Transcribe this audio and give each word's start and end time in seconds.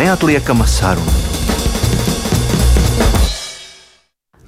neatliekama 0.00 0.64
saruna. 0.64 1.12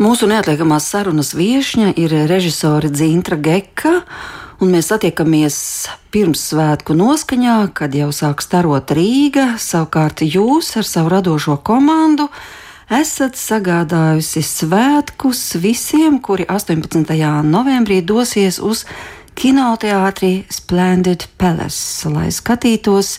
Mūsu 0.00 0.26
neatliekamās 0.30 0.86
sarunas 0.88 1.34
viesņa 1.36 1.92
ir 2.00 2.14
režisore 2.30 2.88
Dzintra 2.88 3.36
Geka, 3.36 3.92
un 4.64 4.72
mēs 4.72 4.88
satiekamies 4.88 5.58
pirms 6.14 6.46
svētku 6.48 6.96
noskaņā, 6.96 7.58
kad 7.76 7.92
jau 7.94 8.08
sāk 8.16 8.40
starot 8.42 8.94
Rīga. 8.96 9.58
Savukārt 9.60 10.24
jūs 10.24 10.72
ar 10.80 10.88
savu 10.88 11.12
radošo 11.12 11.58
komandu 11.60 12.30
esat 12.88 13.36
sagādājusi 13.36 14.40
svētkus 14.46 15.44
visiem, 15.60 16.18
kuri 16.24 16.48
18. 16.48 17.12
novembrī 17.44 18.00
dosies 18.00 18.56
uz 18.56 18.86
kinoteātrī 19.36 20.34
Splendid 20.48 21.28
Palace, 21.36 22.08
lai 22.08 22.30
skatītos 22.32 23.18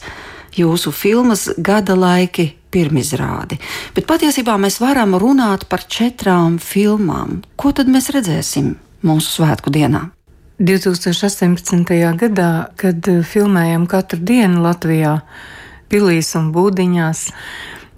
jūsu 0.57 0.93
filmas 0.95 1.47
gada 1.57 1.95
laiki 1.97 2.51
pirmizrādi. 2.73 3.59
Bet 3.95 4.07
patiesībā 4.09 4.55
mēs 4.61 4.79
varam 4.81 5.15
runāt 5.21 5.67
par 5.69 5.85
četrām 5.85 6.57
filmām. 6.61 7.41
Ko 7.55 7.73
tad 7.75 7.91
mēs 7.91 8.09
redzēsim 8.13 8.73
mūsu 9.05 9.39
svētku 9.39 9.73
dienā? 9.73 10.07
2018. 10.63 11.89
gadā, 12.19 12.51
kad 12.79 13.07
filmējam 13.27 13.87
katru 13.89 14.21
dienu 14.21 14.61
Latvijā, 14.63 15.17
pilīs 15.91 16.29
un 16.39 16.51
būdiņās, 16.53 17.25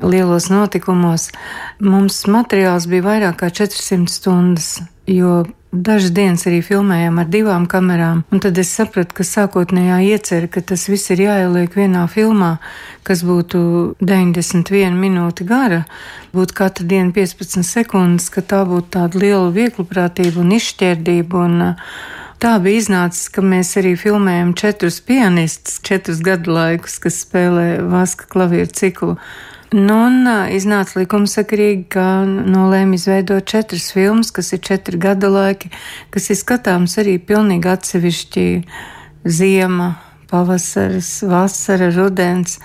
lielos 0.03 0.49
notikumos, 0.51 1.29
mums 1.83 2.23
materiāls 2.31 2.87
bija 2.91 3.05
vairāk 3.05 3.39
kā 3.43 3.51
400 3.63 4.11
stundas, 4.11 4.69
jo 5.07 5.43
Dažas 5.75 6.13
dienas 6.15 6.45
arī 6.47 6.61
filmējām 6.63 7.17
ar 7.19 7.27
divām 7.27 7.65
kamerām, 7.67 8.21
un 8.31 8.39
tad 8.39 8.55
es 8.61 8.69
sapratu, 8.71 9.17
ka 9.17 9.25
sākotnējā 9.27 9.97
iecerē, 10.07 10.47
ka 10.47 10.61
tas 10.63 10.85
viss 10.87 11.11
ir 11.11 11.25
jāieliek 11.25 11.75
vienā 11.75 12.05
filmā, 12.07 12.53
kas 13.03 13.25
būtu 13.27 13.59
91 13.99 14.95
minūte 14.95 15.43
gara, 15.49 15.81
būtu 16.31 16.55
katru 16.55 16.87
dienu 16.87 17.11
15 17.17 17.67
sekundes, 17.67 18.29
ka 18.31 18.39
tā 18.39 18.61
būtu 18.69 18.93
tāda 18.95 19.19
liela 19.19 19.49
viegluprātība 19.51 20.45
un 20.45 20.55
izšķērdība. 20.55 21.43
Un, 21.43 21.65
uh, 21.73 21.97
Tā 22.45 22.57
bija 22.59 22.81
iznācis, 22.81 23.29
ka 23.31 23.41
mēs 23.41 23.71
arī 23.79 23.93
filmējam 23.97 24.51
četrus 24.59 24.99
pianistus, 25.01 25.79
četrus 25.87 26.19
gadu 26.23 26.51
laikus, 26.53 26.97
kas 27.01 27.21
spēlē 27.23 27.79
Vaska 27.89 28.27
klavieru 28.29 28.69
ciklu. 28.75 29.15
Nu, 29.75 29.95
un 30.07 30.23
iznāca 30.55 31.01
likumsakarīgi, 31.01 31.89
ka 31.91 32.23
nolēma 32.23 32.95
izveidot 32.95 33.43
četras 33.49 33.89
filmas, 33.91 34.29
kas 34.31 34.53
ir 34.55 34.61
četri 34.63 34.95
gada 35.01 35.27
laiki, 35.27 35.67
kas 36.15 36.29
ir 36.31 36.39
skatāms 36.39 36.95
arī 37.01 37.17
pilnīgi 37.19 37.67
atsevišķi 37.73 38.45
ziema, 39.27 39.89
pavasaris, 40.31 41.09
vasara, 41.27 41.89
rudens. 41.91 42.61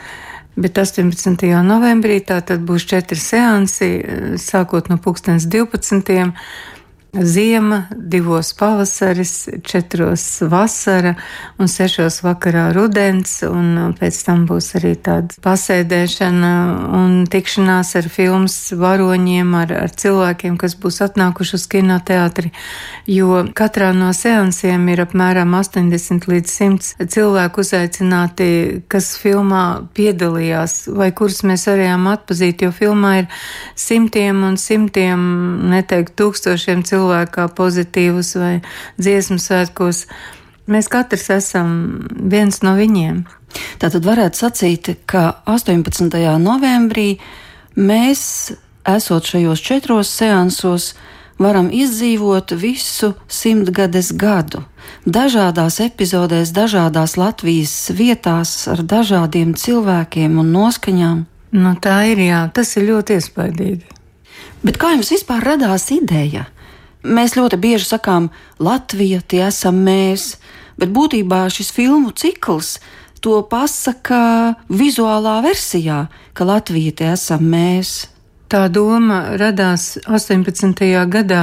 Bet 0.60 0.78
18. 0.78 1.50
novembrī 1.66 2.20
tā 2.26 2.38
tad 2.46 2.62
būs 2.68 2.86
četri 2.86 3.18
seansi, 3.18 3.90
sākot 4.38 4.92
no 4.92 5.00
2012. 5.02 6.30
Ziema, 7.12 7.86
divos 7.96 8.52
pavasaris, 8.52 9.48
četros 9.64 10.40
vasara 10.40 11.14
un 11.58 11.68
sešos 11.68 12.20
vakarā 12.22 12.68
rudens, 12.72 13.40
un 13.42 13.96
pēc 13.98 14.18
tam 14.28 14.44
būs 14.46 14.68
arī 14.78 14.92
tāda 14.94 15.34
pasēdēšana 15.42 16.52
un 16.94 17.16
tikšanās 17.30 17.96
ar 17.98 18.06
filmas 18.14 18.54
varoņiem, 18.78 19.50
ar, 19.58 19.72
ar 19.88 19.90
cilvēkiem, 19.90 20.54
kas 20.60 20.76
būs 20.78 21.00
atnākuši 21.08 21.56
uz 21.58 21.64
kinoteātri, 21.72 22.52
jo 23.10 23.42
katrā 23.58 23.90
no 23.96 24.12
seansiem 24.14 24.86
ir 24.94 25.02
apmēram 25.02 25.58
80 25.58 26.30
līdz 26.30 26.54
100 26.60 27.08
cilvēku 27.10 27.66
uzaicināti, 27.66 28.50
kas 28.86 29.16
filmā 29.18 29.64
piedalījās. 29.98 30.84
Vai 30.94 31.10
kurus 31.10 31.42
mēs 31.42 31.66
varējām 31.72 32.06
atpazīt, 32.14 32.62
jo 32.62 32.70
filmā 32.70 33.16
ir 33.24 33.44
simtiem 33.74 34.46
un 34.46 34.54
simtiem, 34.62 35.28
neteikt 35.74 36.14
tūkstošiem 36.14 36.86
cilvēku 36.86 36.99
cilvēkā 37.00 37.48
pozitīvus 37.56 38.34
vai 38.36 38.54
dziesmu 39.00 39.40
svētkos. 39.40 40.06
Mēs 40.70 40.88
katrs 40.92 41.30
esam 41.34 41.70
viens 42.30 42.60
no 42.62 42.76
viņiem. 42.78 43.24
Tā 43.80 43.90
tad 43.90 44.04
varētu 44.06 44.38
sacīt, 44.44 44.90
ka 45.10 45.42
18. 45.50 46.12
novembrī 46.38 47.18
mēs, 47.74 48.52
esot 48.86 49.26
šajos 49.26 49.62
četros 49.64 50.12
seansos, 50.14 50.92
varam 51.40 51.70
izdzīvot 51.72 52.52
visu 52.60 53.14
simtgades 53.26 54.12
gadu. 54.12 54.62
Dažādās 55.08 55.80
epizodēs, 55.82 56.52
dažādās 56.52 57.16
Latvijas 57.16 57.74
vietās, 57.96 58.52
ar 58.68 58.84
dažādiem 58.84 59.56
cilvēkiem 59.56 60.38
un 60.38 60.52
noskaņām. 60.54 61.24
Nu, 61.50 61.74
tā 61.82 62.04
ir, 62.12 62.20
jā, 62.28 62.44
tas 62.54 62.76
ir 62.76 62.86
ļoti 62.92 63.18
iespaidīgi. 63.18 63.96
Bet 64.62 64.76
kā 64.78 64.92
jums 64.94 65.10
vispār 65.10 65.42
radās 65.54 65.88
ideja? 65.94 66.46
Mēs 67.00 67.36
ļoti 67.38 67.56
bieži 67.56 67.86
sakām, 67.94 68.28
Latvija 68.60 69.22
tie 69.24 69.46
esam 69.46 69.78
mēs, 69.86 70.34
bet 70.76 70.92
būtībā 70.92 71.46
šis 71.52 71.72
filmu 71.72 72.12
cikls 72.12 72.76
to 73.24 73.40
pasaka 73.48 74.54
vizuālā 74.68 75.40
versijā, 75.44 76.06
ka 76.36 76.48
Latvija 76.48 76.92
tie 77.00 77.12
esam 77.14 77.46
mēs. 77.52 78.10
Tā 78.50 78.64
doma 78.66 79.36
radās 79.38 79.94
18. 80.10 80.80
gadā. 81.06 81.42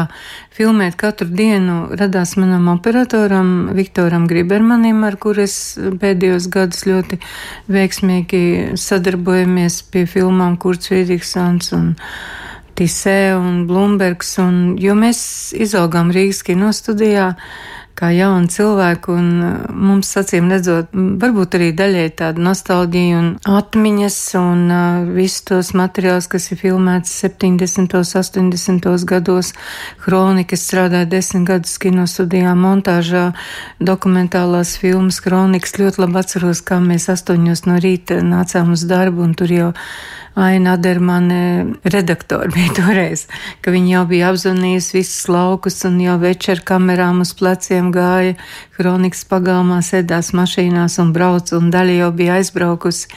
Filmēt 0.51 0.97
katru 0.99 1.29
dienu 1.31 1.77
radās 1.95 2.33
manam 2.35 2.67
operatoram 2.73 3.69
Viktoram 3.77 4.25
Gribermanim, 4.27 5.05
ar 5.07 5.15
kur 5.15 5.39
es 5.39 5.77
pēdējos 5.79 6.49
gadus 6.51 6.83
ļoti 6.89 7.21
veiksmīgi 7.71 8.41
sadarbojamies 8.75 9.79
pie 9.93 10.03
filmām 10.03 10.57
Kurts 10.59 10.91
Friedrichsons 10.91 11.71
un 11.77 11.93
Tisē 12.77 13.33
un 13.33 13.63
Blumbergs, 13.65 14.35
un, 14.43 14.75
jo 14.77 14.93
mēs 14.93 15.19
izaugām 15.57 16.11
Rīgas 16.13 16.43
kino 16.45 16.69
studijā 16.75 17.31
kā 17.97 18.11
jauni 18.13 18.45
cilvēki, 18.53 19.09
un 19.09 19.29
uh, 19.41 19.53
mums 19.73 20.11
acīm 20.19 20.51
redzot, 20.53 20.91
varbūt 20.93 21.55
arī 21.57 21.71
daļai 21.73 22.03
tāda 22.19 22.43
nostalģija 22.45 23.15
un 23.17 23.31
atmiņas, 23.49 24.17
un 24.37 24.61
uh, 24.69 25.07
visus 25.15 25.47
tos 25.49 25.71
materiālus, 25.77 26.27
kas 26.29 26.45
ir 26.53 26.61
filmēts 26.61 27.15
70. 27.23 27.97
80. 27.97 28.91
gados, 29.09 29.49
kronikas 30.03 30.67
strādāja 30.69 31.09
desmit 31.15 31.47
gadus 31.49 31.73
kino 31.81 32.05
studijā, 32.05 32.53
montāžā, 32.53 33.31
dokumentālās 33.81 34.75
filmas, 34.77 35.17
kronikas, 35.25 35.73
ļoti 35.81 36.05
labi 36.05 36.21
atceros, 36.21 36.61
kā 36.61 36.77
mēs 36.83 37.09
astoņos 37.15 37.65
no 37.65 37.81
rīta 37.81 38.21
nācām 38.21 38.77
uz 38.77 38.85
darbu, 38.85 39.25
un 39.25 39.33
tur 39.41 39.57
jau 39.57 39.73
Aina 40.37 40.75
Adermane 40.77 41.65
redaktori 41.83 42.51
bija 42.53 42.73
toreiz, 42.77 43.25
ka 43.65 43.73
viņi 43.73 43.95
jau 43.95 44.03
bija 44.11 44.29
apzvanījusi 44.29 44.99
visus 44.99 45.25
laukus 45.33 45.81
un 45.89 45.97
jau 46.03 46.19
večer 46.21 46.61
kamerām 46.61 47.23
uz 47.25 47.33
pleciem 47.39 47.89
gāja, 47.95 48.35
kronikas 48.77 49.25
pagalmā 49.25 49.81
sēdās 49.81 50.35
mašīnās 50.37 50.99
un 51.01 51.13
brauc, 51.15 51.49
un 51.57 51.71
daļa 51.73 51.99
jau 52.03 52.11
bija 52.21 52.37
aizbraukusi. 52.37 53.09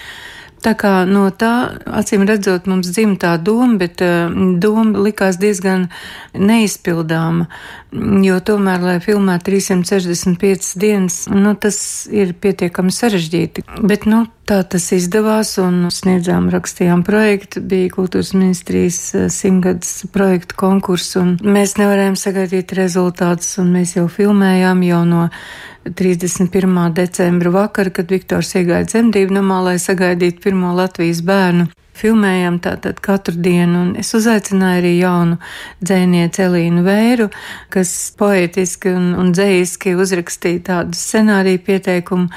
Tā 0.60 0.74
kā 0.76 0.92
no 1.08 1.26
tā, 1.32 1.52
acīm 2.00 2.26
redzot, 2.28 2.66
mums 2.68 2.88
dzimta 2.92 3.34
doma, 3.40 3.78
bet 3.80 4.02
uh, 4.04 4.32
doma 4.60 5.04
likās 5.06 5.38
diezgan 5.40 5.86
neizpildāma, 6.36 7.46
jo 7.92 8.36
tomēr, 8.44 8.82
lai 8.84 8.96
filmētu 9.02 9.50
365 9.50 10.74
dienas, 10.80 11.22
nu, 11.30 11.54
tas 11.58 11.80
ir 12.12 12.34
pietiekami 12.38 12.92
sarežģīti. 12.94 13.64
Bet, 13.82 14.06
nu, 14.10 14.24
tā 14.48 14.60
tas 14.66 14.86
izdevās 14.94 15.56
un 15.62 15.88
sniedzām, 15.94 16.50
rakstījām 16.54 17.02
projektu, 17.06 17.62
bija 17.62 17.90
kultūras 17.94 18.32
ministrijas 18.36 19.00
eh, 19.14 19.26
simtgadus 19.32 20.06
projektu 20.14 20.58
konkurss, 20.60 21.16
un 21.20 21.36
mēs 21.42 21.76
nevarējām 21.80 22.18
sagaidīt 22.20 22.76
rezultātus, 22.78 23.56
un 23.62 23.74
mēs 23.74 23.96
jau 23.98 24.06
filmējām 24.10 24.86
jau 24.86 25.02
no 25.08 25.26
31. 25.84 26.80
decembra 26.94 27.52
vakarā, 27.54 27.92
kad 28.00 28.10
Viktors 28.12 28.54
iegāja 28.58 28.86
dzemdību 28.90 29.40
namā, 29.40 29.62
lai 29.70 29.78
sagaidītu 29.82 30.44
pirmo 30.44 30.74
Latvijas 30.76 31.24
bērnu. 31.26 31.70
Filmējam 32.00 32.56
tātad 32.64 33.00
katru 33.04 33.36
dienu, 33.36 33.82
un 33.84 33.90
es 34.00 34.14
uzaicināju 34.16 34.80
arī 34.80 34.92
jaunu 35.02 35.36
dzēnieci 35.84 36.44
Elīnu 36.46 36.84
Vēru, 36.86 37.28
kas 37.72 37.92
poetiski 38.16 38.94
un, 38.96 39.12
un 39.20 39.34
dzējiski 39.36 39.92
uzrakstīja 40.00 40.64
tādu 40.70 40.96
scenāriju 40.96 41.60
pieteikumu 41.66 42.30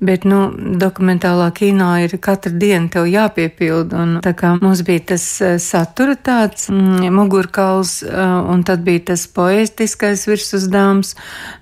bet, 0.00 0.26
nu, 0.28 0.50
dokumentālā 0.80 1.48
kino 1.56 1.88
ir 2.02 2.12
katra 2.22 2.52
diena 2.52 2.90
tev 2.92 3.06
jāpiepild, 3.08 3.94
un 3.96 4.18
mums 4.60 4.82
bija 4.84 5.04
tas 5.12 5.24
eh, 5.40 5.56
satura 5.62 6.16
tāds 6.16 6.68
mm, 6.72 7.08
mugurkauls, 7.16 8.02
eh, 8.04 8.34
un 8.52 8.64
tad 8.66 8.84
bija 8.86 9.06
tas 9.12 9.26
poetiskais 9.32 10.26
virsuzdāms, 10.28 11.14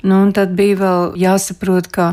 nu, 0.02 0.22
un 0.24 0.34
tad 0.34 0.56
bija 0.58 0.80
vēl 0.82 1.14
jāsaprot, 1.20 1.90
ka 1.94 2.08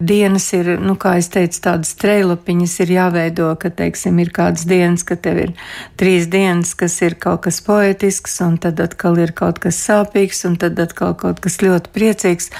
dienas 0.00 0.48
ir, 0.56 0.76
nu, 0.80 0.96
kā 1.00 1.16
es 1.20 1.28
teicu, 1.34 1.60
tādas 1.68 1.92
treilapiņas 2.00 2.78
ir 2.86 2.94
jāveido, 2.96 3.52
ka, 3.60 3.70
teiksim, 3.82 4.18
ir 4.24 4.32
kādas 4.36 4.64
dienas, 4.68 5.04
ka 5.06 5.18
tev 5.20 5.42
ir 5.44 5.54
trīs 6.00 6.30
dienas, 6.32 6.72
kas 6.78 6.96
ir 7.04 7.18
kaut 7.20 7.44
kas 7.46 7.60
poetisks, 7.64 8.40
un 8.44 8.56
tad 8.62 8.80
atkal 8.80 9.20
ir 9.20 9.36
kaut 9.36 9.60
kas 9.62 9.78
sāpīgs, 9.84 10.46
un 10.48 10.56
tad 10.60 10.80
atkal 10.80 11.16
kaut 11.20 11.44
kas 11.44 11.60
ļoti 11.60 11.92
priecīgs, 11.92 12.52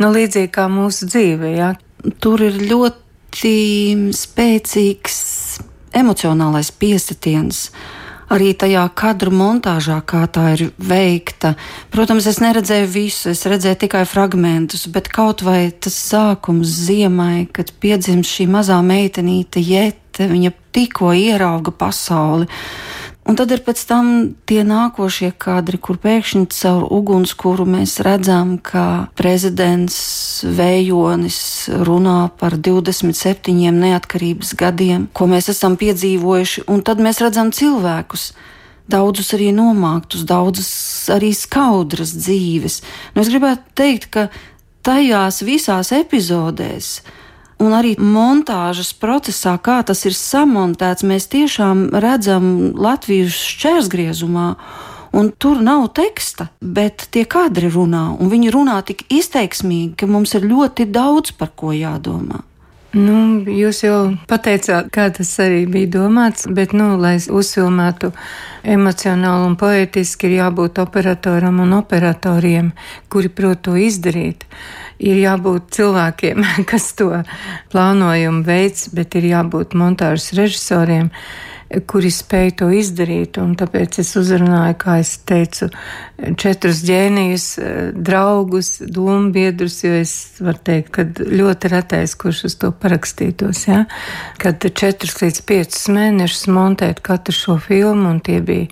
nu, 0.00 0.12
līdzīgi 0.16 0.52
kā 0.56 0.68
mūsu 0.72 1.12
dzīve, 1.12 1.56
jā. 1.56 1.72
Ja? 1.72 1.91
Tur 2.22 2.42
ir 2.42 2.60
ļoti 2.70 3.56
spēcīgs 4.16 5.18
emocionālais 6.02 6.72
piesitiens 6.74 7.66
arī 8.32 8.52
tajā 8.56 8.84
kadru 8.96 9.32
montāžā, 9.34 9.98
kā 10.08 10.24
tā 10.32 10.44
ir 10.54 10.62
veikta. 10.80 11.54
Protams, 11.92 12.26
es 12.30 12.40
neredzēju 12.42 12.88
visu, 12.92 13.32
es 13.32 13.44
redzēju 13.48 13.80
tikai 13.84 14.04
fragmentus, 14.08 14.86
bet 14.92 15.10
kaut 15.12 15.44
vai 15.44 15.70
tas 15.72 15.96
sākums 16.10 16.72
ziemai, 16.86 17.46
kad 17.52 17.74
piedzimst 17.82 18.38
šī 18.38 18.48
mazā 18.52 18.78
meitenīte 18.86 19.62
Jete, 19.62 20.28
viņa 20.32 20.54
tikko 20.72 21.12
ierauga 21.16 21.74
pasauli. 21.76 22.48
Un 23.22 23.36
tad 23.38 23.52
ir 23.54 23.60
pēc 23.62 23.78
tam 23.86 24.06
tie 24.50 24.64
nākošie 24.66 25.30
kadri, 25.40 25.78
kur 25.78 25.98
pēkšņi 26.02 26.48
caur 26.56 26.88
ugunskura 26.90 27.64
mēs 27.68 28.00
redzam, 28.02 28.56
ka 28.58 29.06
prezidents 29.18 30.42
Vējonis 30.42 31.38
runā 31.86 32.32
par 32.40 32.58
27 32.58 33.70
neatkarības 33.78 34.56
gadiem, 34.58 35.06
ko 35.14 35.30
mēs 35.30 35.52
esam 35.54 35.78
piedzīvojuši, 35.78 36.66
un 36.66 36.82
tad 36.82 36.98
mēs 37.04 37.22
redzam 37.22 37.54
cilvēkus. 37.54 38.32
Daudzus 38.90 39.30
arī 39.36 39.52
nomāktus, 39.54 40.26
daudzas 40.26 40.72
arī 41.14 41.30
skaudras 41.38 42.16
dzīves. 42.18 42.80
Nu, 43.14 43.22
es 43.22 43.30
gribētu 43.30 43.78
teikt, 43.78 44.10
ka 44.10 44.26
tajās 44.82 45.44
visās 45.46 45.94
epizodēs 45.94 46.96
un 47.62 47.74
arī 47.76 47.94
montāžas 47.98 48.92
procesā, 48.98 49.54
kā 49.62 49.80
tas 49.86 50.04
ir 50.08 50.16
samontēts, 50.18 51.06
mēs 51.06 51.28
tiešām 51.32 51.90
redzam 52.02 52.72
Latvijas 52.74 53.36
šķērsgriezumā. 53.38 54.48
Un 55.12 55.28
tur 55.36 55.58
nav 55.60 55.90
teksta, 55.92 56.46
bet 56.64 57.04
tie 57.12 57.26
kadri 57.28 57.68
runā, 57.68 58.14
un 58.16 58.30
viņi 58.32 58.52
runā 58.54 58.78
tik 58.88 59.04
izteiksmīgi, 59.12 59.92
ka 60.00 60.08
mums 60.08 60.32
ir 60.38 60.46
ļoti 60.48 60.86
daudz 60.88 61.34
par 61.36 61.52
ko 61.52 61.74
jādomā. 61.76 62.40
Nu, 62.92 63.40
jūs 63.48 63.78
jau 63.86 63.98
pateicāt, 64.28 64.90
kā 64.92 65.06
tas 65.16 65.30
arī 65.40 65.62
bija 65.64 65.88
domāts, 65.94 66.44
bet, 66.44 66.74
nu, 66.76 66.98
lai 67.00 67.14
uzfilmētu 67.16 68.10
emocionāli 68.68 69.46
un 69.48 69.54
poetiski, 69.56 70.28
ir 70.28 70.42
jābūt 70.42 70.80
operatoram 70.82 71.62
un 71.64 71.72
operatoriem, 71.78 72.68
kuri 73.08 73.30
prot 73.32 73.62
to 73.64 73.78
izdarīt. 73.80 74.44
Ir 75.00 75.22
jābūt 75.22 75.72
cilvēkiem, 75.72 76.44
kas 76.70 76.90
to 76.98 77.22
plānojumu 77.72 78.44
veids, 78.44 78.90
bet 78.92 79.16
ir 79.16 79.30
jābūt 79.30 79.72
montāžas 79.72 80.34
režisoriem, 80.36 81.08
kuri 81.88 82.10
spēj 82.12 82.50
to 82.60 82.68
izdarīt. 82.74 83.38
Un 83.42 83.54
tāpēc 83.58 83.98
es 84.02 84.12
uzrunāju, 84.18 84.76
kā 84.80 84.96
es 85.02 85.14
teicu, 85.28 85.68
četrus 86.40 86.82
ģēnijus, 86.86 87.46
draugus, 87.96 88.74
dombiedrus, 88.82 89.78
jo 89.84 89.94
es 90.00 90.14
varu 90.42 90.62
teikt, 90.64 90.92
ka 90.96 91.06
ļoti 91.06 91.72
retais, 91.72 92.16
kurš 92.18 92.44
uz 92.50 92.58
to 92.60 92.72
parakstītos, 92.82 93.66
ja? 93.68 93.84
kad 94.42 94.62
četrus 94.62 95.18
līdz 95.22 95.44
piecus 95.48 95.86
mēnešus 95.92 96.48
montēt 96.52 97.02
katru 97.04 97.36
šo 97.36 97.58
filmu, 97.62 98.10
un 98.14 98.20
tie 98.24 98.40
bija 98.44 98.68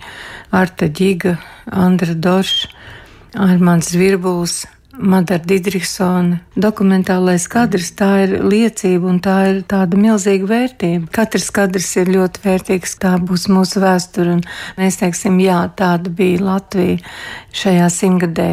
Arta 0.55 0.89
Ģiga, 0.91 1.37
Andra 1.71 2.13
Dorša, 2.17 2.71
Armāns 3.41 3.93
Virbuls, 3.95 4.65
Madara 4.99 5.39
Didriksona 5.47 6.41
dokumentālais 6.59 7.45
kadrs, 7.51 7.91
tā 7.95 8.09
ir 8.25 8.33
liecība 8.43 9.07
un 9.07 9.21
tā 9.23 9.35
ir 9.51 9.61
tāda 9.71 9.99
milzīga 9.99 10.49
vērtība. 10.49 11.07
Katrs 11.15 11.47
kadrs 11.55 11.91
ir 12.01 12.11
ļoti 12.11 12.43
vērtīgs, 12.43 12.97
tā 12.99 13.15
būs 13.21 13.47
mūsu 13.51 13.83
vēsture, 13.83 14.35
un 14.39 14.43
mēs 14.79 14.99
teiksim, 14.99 15.39
jā, 15.43 15.61
tāda 15.79 16.11
bija 16.11 16.43
Latvija 16.49 16.99
šajā 17.55 17.87
simtgadē. 18.01 18.49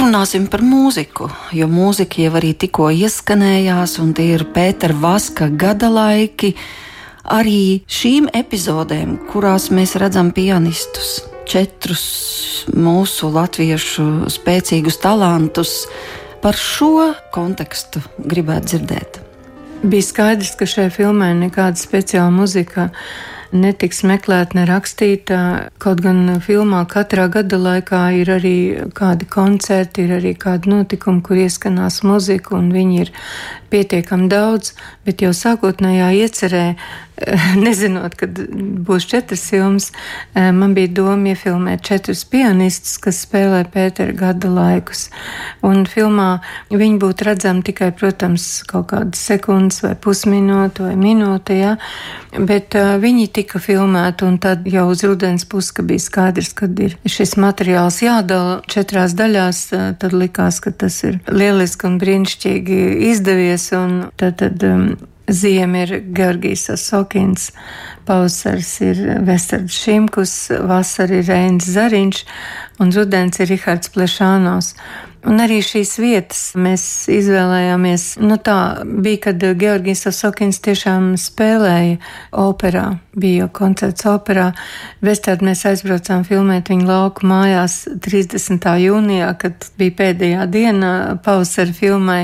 Parunāsim 0.00 0.46
par 0.48 0.62
mūziku, 0.64 1.26
jo 1.52 1.66
mūzika 1.68 2.22
jau 2.22 2.30
arī 2.38 2.54
tikko 2.56 2.86
ieskanējās, 3.04 3.98
un 4.00 4.14
tie 4.16 4.30
ir 4.32 4.46
Pētera 4.48 4.94
Vaska 4.96 5.50
gada 5.52 5.90
laiki. 5.92 6.54
Arī 7.28 7.82
šīm 7.84 8.30
epizodēm, 8.32 9.18
kurās 9.28 9.68
mēs 9.68 9.92
redzam 10.00 10.30
pianistus, 10.32 11.18
četrus 11.44 12.04
mūsu 12.72 13.28
latviešu 13.34 14.30
spēcīgus 14.32 14.96
talantus, 15.04 15.74
par 16.40 16.56
šo 16.56 17.10
kontekstu 17.34 18.00
gribētu 18.24 18.72
dzirdēt. 18.72 19.20
Bija 19.84 20.06
skaidrs, 20.06 20.54
ka 20.56 20.64
šai 20.64 20.88
filmai 20.96 21.34
nekāda 21.42 21.76
speciāla 21.76 22.32
muzika 22.32 22.88
netiks 23.52 24.02
meklēta, 24.06 24.58
ne 24.58 24.64
rakstīta. 24.68 25.38
Kaut 25.82 26.02
gan 26.04 26.40
filmā 26.44 26.84
katrā 26.90 27.26
gada 27.32 27.58
laikā 27.60 28.02
ir 28.20 28.30
arī 28.36 28.56
kādi 28.96 29.28
koncerti, 29.30 30.06
ir 30.06 30.16
arī 30.20 30.34
kādi 30.38 30.72
notikumi, 30.72 31.22
kur 31.26 31.40
ieskanās 31.40 32.02
muzika, 32.06 32.54
un 32.58 32.70
viņi 32.74 33.00
ir 33.04 33.12
pietiekami 33.70 34.28
daudz, 34.30 34.74
bet 35.06 35.22
jau 35.24 35.32
sākotnējā 35.36 36.10
iecerē, 36.24 36.64
nezinot, 37.64 38.14
kad 38.18 38.38
būs 38.86 39.06
četras 39.10 39.42
filmas, 39.50 39.90
eh, 40.34 40.50
man 40.56 40.74
bija 40.76 40.88
doma 41.00 41.34
iefilmēt 41.34 41.84
četrus 41.86 42.24
pianistus, 42.30 42.96
kas 43.02 43.22
spēlē 43.26 43.64
Pētera 43.70 44.14
gada 44.16 44.50
laikus. 44.50 45.08
Un 45.66 45.84
filmā 45.88 46.40
viņi 46.70 47.00
būtu 47.02 47.28
redzami 47.28 47.64
tikai, 47.66 47.90
protams, 47.96 48.48
kaut 48.68 48.90
kādas 48.94 49.20
sekundes 49.30 49.82
vai 49.84 49.94
pusminūte 50.00 50.86
vai 50.88 50.96
minūte, 51.00 51.56
ja? 51.58 51.76
bet 52.30 52.76
uh, 52.78 52.94
viņi 53.02 53.26
tika 53.34 53.58
filmēti, 53.58 54.24
un 54.24 54.36
tad 54.42 54.66
jau 54.70 54.84
uz 54.92 55.02
rudens 55.02 55.44
pusi, 55.50 55.72
ka 55.74 55.84
bija 55.86 56.02
skaidrs, 56.02 56.52
ka 56.56 56.68
ir 56.80 56.94
šis 57.10 57.34
materiāls 57.42 58.00
jādala 58.04 58.60
četrās 58.70 59.16
daļās, 59.18 59.62
tad 59.98 60.14
likās, 60.14 60.60
ka 60.62 60.70
tas 60.70 61.00
ir 61.08 61.18
lieliski 61.26 61.88
un 61.88 61.98
brīnišķīgi 62.00 62.80
izdevies 63.10 63.59
Latvijas, 63.60 63.72
un 63.72 64.10
tad, 64.16 64.38
tad 64.38 64.62
um, 64.62 64.96
Ziema 65.28 65.78
ir 65.84 66.02
Georgijas 66.14 66.70
Sokins, 66.76 67.52
pavasars 68.06 68.80
ir 68.80 68.96
Vestards 69.26 69.74
Šimkus, 69.74 70.50
vasara 70.66 71.20
ir 71.20 71.28
Reins 71.28 71.68
Zariņš, 71.68 72.24
un 72.80 72.90
rudens 72.90 73.40
ir 73.40 73.48
Rihards 73.48 73.92
Plešānos. 73.94 74.74
Un 75.28 75.36
arī 75.44 75.58
šīs 75.60 75.98
vietas 76.00 76.38
mēs 76.56 76.82
izvēlējāmies. 77.12 78.04
Nu, 78.24 78.38
tā 78.40 78.80
bija, 78.88 79.26
kad 79.26 79.42
Georgijas 79.60 80.06
Sokins 80.16 80.62
tiešām 80.64 81.10
spēlēja 81.20 81.98
operā, 82.40 82.86
bija 83.20 83.42
jau 83.42 83.50
koncerts 83.60 84.06
operā. 84.08 84.46
Vestādi 85.04 85.44
mēs 85.50 85.66
aizbraucām 85.68 86.24
filmēt 86.24 86.72
viņu 86.72 86.88
lauku 86.88 87.28
mājās 87.28 87.82
30. 88.00 88.64
jūnijā, 88.86 89.34
kad 89.42 89.68
bija 89.80 89.96
pēdējā 90.00 90.48
diena 90.54 90.94
pavasara 91.20 91.76
filmai, 91.76 92.22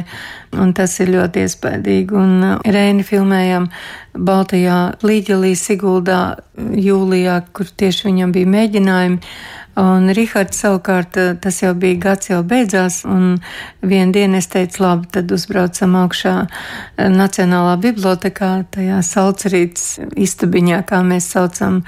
un 0.57 0.73
tas 0.76 0.97
ir 1.05 1.12
ļoti 1.12 1.45
iespaidīgi. 1.45 2.17
Un 2.17 2.35
uh, 2.41 2.57
Reini 2.65 3.05
filmējām 3.05 3.69
Baltajā 4.17 4.81
līģelī 5.05 5.53
Siguldā 5.61 6.23
jūlijā, 6.57 7.43
kur 7.53 7.69
tieši 7.69 8.09
viņam 8.09 8.33
bija 8.33 8.53
mēģinājumi. 8.57 9.37
Un 9.76 10.09
Rihards 10.09 10.56
savukārt, 10.62 11.16
eh, 11.21 11.35
tas 11.37 11.59
jau 11.61 11.75
bija 11.76 11.99
gads 12.00 12.30
jau 12.30 12.38
beidzās, 12.42 13.02
un 13.04 13.42
vienu 13.83 14.12
dienu 14.14 14.38
es 14.38 14.47
teicu, 14.49 14.80
labi, 14.80 15.09
tad 15.12 15.33
uzbraucam 15.37 15.99
augšā 16.00 16.37
eh, 16.47 17.11
Nacionālā 17.12 17.75
bibliotekā, 17.83 18.64
tajā 18.73 19.02
saucerītas 19.04 19.99
istabiņā, 20.16 20.80
kā 20.88 21.02
mēs 21.04 21.28
saucam, 21.35 21.83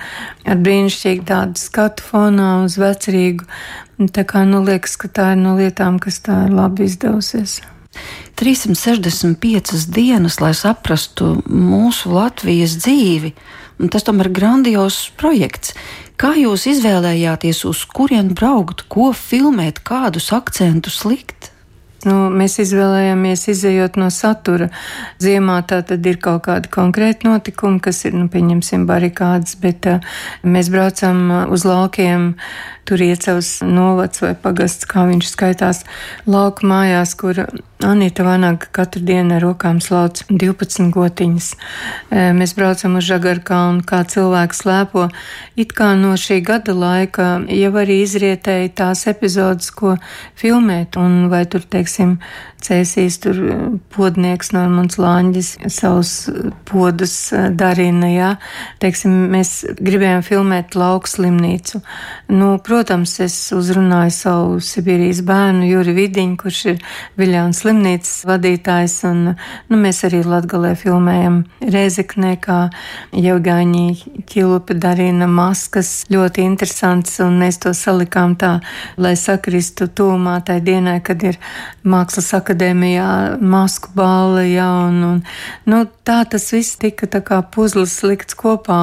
ar 0.44 0.60
brīnišķīgu 0.60 1.24
tādu 1.30 1.56
skatu 1.62 2.04
fonā 2.04 2.50
uz 2.66 2.76
vecerīgu. 2.76 3.48
Tā 4.12 4.26
kā, 4.28 4.44
nu, 4.44 4.60
liekas, 4.68 4.98
ka 5.00 5.08
tā 5.08 5.32
ir 5.32 5.40
no 5.40 5.56
lietām, 5.56 5.96
kas 5.98 6.20
tā 6.20 6.44
ir 6.44 6.52
labi 6.54 6.84
izdevusies. 6.90 7.62
365 8.36 9.88
dienas, 9.90 10.38
lai 10.44 10.52
saprastu 10.54 11.38
mūsu 11.48 12.12
Latvijas 12.12 12.76
dzīvi, 12.84 13.32
un 13.80 13.90
tas 13.90 14.04
tomēr 14.06 14.28
ir 14.28 14.36
grandios 14.36 15.00
projekts. 15.18 15.72
Kā 16.18 16.32
jūs 16.34 16.64
izvēlējāties, 16.66 17.60
uz 17.68 17.84
kurien 17.94 18.32
braukt, 18.34 18.82
ko 18.90 19.12
filmēt, 19.14 19.78
kādus 19.86 20.32
akcentus 20.34 21.04
likt? 21.06 21.52
Nu, 22.06 22.28
mēs 22.34 22.56
izvēlējāmies 22.62 23.44
izējot 23.52 23.96
no 23.98 24.08
satura. 24.14 24.68
Ziemā 25.22 25.60
tā 25.70 25.78
tad 25.86 26.06
ir 26.06 26.18
kaut 26.22 26.44
kādi 26.48 26.70
konkrēti 26.74 27.26
notikumi, 27.26 27.78
kas 27.82 28.04
ir, 28.06 28.14
nu, 28.18 28.26
pieņemsim, 28.30 28.86
barikādas, 28.90 29.54
bet 29.62 29.86
uh, 29.90 30.02
mēs 30.42 30.70
braucam 30.74 31.22
uz 31.54 31.66
laukiem 31.66 32.32
tur 32.86 33.02
iecels 33.02 33.60
novads 33.62 34.22
vai 34.24 34.34
pagasts, 34.38 34.90
kā 34.90 35.06
viņš 35.10 35.30
skaitās, 35.30 35.84
lauku 36.26 36.66
mājās, 36.66 37.14
kur 37.18 37.44
Anita 37.84 38.24
Vanaga 38.24 38.66
katru 38.74 39.04
dienu 39.06 39.36
ar 39.36 39.44
rokām 39.44 39.78
slauc 39.78 40.24
12 40.26 40.88
gotiņas. 40.94 41.48
E, 42.10 42.24
mēs 42.34 42.56
braucam 42.58 42.96
uz 42.98 43.06
Žagarkalnu, 43.06 43.84
kā 43.86 44.00
cilvēks 44.02 44.64
slēpo. 44.64 45.04
It 45.54 45.76
kā 45.78 45.92
no 46.00 46.16
šī 46.18 46.40
gada 46.42 46.74
laika 46.74 47.28
jau 47.46 47.70
arī 47.78 48.00
izrietēja 48.02 48.72
tās 48.82 49.06
epizodes, 49.06 49.70
ko 49.70 49.94
filmēt, 50.40 50.98
un 50.98 51.28
vai 51.30 51.44
tur, 51.46 51.62
teiksim, 51.62 52.18
cēsīs 52.64 53.18
tur 53.22 53.38
podnieks 53.94 54.52
Normons 54.54 54.98
Lāņģis 55.00 55.50
savus 55.72 56.12
podus 56.68 57.14
darina, 57.58 58.08
jā. 58.10 58.30
Teiksim, 58.82 59.14
mēs 59.32 59.52
gribējām 59.78 60.24
filmēt 60.26 60.76
lauku 60.78 61.10
slimnīcu. 61.10 61.80
Nu, 62.34 62.50
protams, 62.64 63.14
es 63.24 63.36
uzrunāju 63.54 64.14
savu 64.14 64.58
Sibīrijas 64.64 65.22
bērnu 65.26 65.68
Juri 65.68 65.94
Vidiņu, 65.96 66.38
kurš 66.40 66.62
ir 66.72 66.82
Viljāns 67.18 67.62
slimnīcas 67.62 68.24
vadītājs, 68.28 68.98
un 69.08 69.22
nu, 69.32 69.78
mēs 69.78 70.02
arī 70.08 70.22
Latgalē 70.26 70.74
filmējam 70.78 71.42
Rezeknē, 71.62 72.34
kā 72.42 72.58
Jevgāņi 73.16 74.24
Ķilupi 74.28 74.78
darina 74.78 75.28
maskas, 75.30 76.02
ļoti 76.12 76.44
interesants, 76.46 77.18
un 77.24 77.38
mēs 77.42 77.60
to 77.62 77.72
salikām 77.76 78.36
tā, 78.40 78.58
lai 79.00 79.14
sakristu 79.18 79.88
tūmā 79.88 80.38
tai 80.46 80.60
dienai, 80.64 80.98
kad 81.04 81.22
ir 81.24 81.38
Mākslas 81.88 82.30
akadēmijā 82.48 83.38
masku 83.38 83.94
bāle, 83.94 84.48
jā, 84.50 84.68
un, 84.88 84.98
un 85.12 85.22
nu, 85.68 85.84
tā 86.08 86.24
tas 86.26 86.48
viss 86.52 86.80
tika 86.80 87.06
tā 87.06 87.22
kā 87.22 87.42
puzlis 87.54 88.00
likts 88.02 88.34
kopā. 88.38 88.80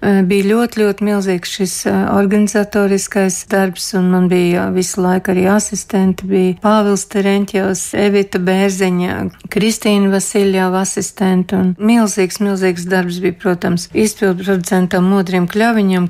Bija 0.00 0.48
ļoti, 0.52 0.84
ļoti 0.84 1.10
milzīgs 1.10 1.58
šis 1.58 1.76
organizatoriskais 1.90 3.00
lieliskais 3.00 3.46
darbs, 3.48 3.94
un 3.94 4.10
man 4.10 4.28
bija 4.28 4.70
visu 4.70 5.00
laiku 5.00 5.30
arī 5.32 5.46
asistenti. 5.48 6.26
Bija 6.26 6.54
Pāvils 6.62 7.06
Terenķevs, 7.08 7.94
Evita 7.94 8.38
Bērziņa, 8.38 9.16
Kristīna 9.50 10.10
Vasiljāva 10.12 10.82
asistenta, 10.82 11.56
un 11.56 11.74
milzīgs, 11.78 12.40
milzīgs 12.40 12.86
darbs 12.86 13.20
bija, 13.20 13.34
protams, 13.40 13.88
izpildu 13.92 14.44
producentam 14.44 15.08
Modrim 15.10 15.48
Kļaviņam. 15.48 16.08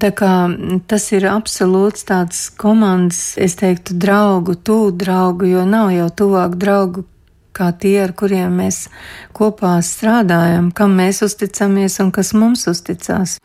Tā 0.00 0.10
kā 0.16 0.32
tas 0.86 1.10
ir 1.12 1.28
absolūts 1.30 2.04
tāds 2.08 2.50
komandas, 2.56 3.36
es 3.38 3.56
teiktu, 3.56 3.94
draugu, 3.94 4.56
tū 4.56 4.90
draugu, 4.90 5.46
jo 5.48 5.64
nav 5.64 5.92
jau 5.94 6.10
tuvāk 6.24 6.56
draugu, 6.60 7.06
kā 7.54 7.70
tie, 7.78 8.00
ar 8.02 8.14
kuriem 8.18 8.58
mēs 8.64 8.88
kopā 9.36 9.76
strādājam, 9.84 10.72
kam 10.74 10.96
mēs 10.98 11.22
uzticamies 11.26 12.00
un 12.02 12.10
kas 12.14 12.34
mums 12.34 12.66
uzticās. 12.70 13.38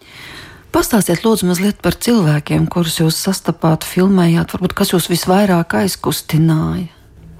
Pastāstiet, 0.69 1.23
lūdzu, 1.25 1.47
mazliet 1.49 1.79
par 1.81 1.97
cilvēkiem, 1.97 2.67
kurus 2.69 2.99
jūs 3.01 3.17
sastapāt, 3.17 3.85
filmējāt, 3.89 4.53
varbūt 4.53 4.75
kas 4.77 4.93
jūs 4.93 5.09
visvairāk 5.09 5.73
aizkustināja. 5.81 6.91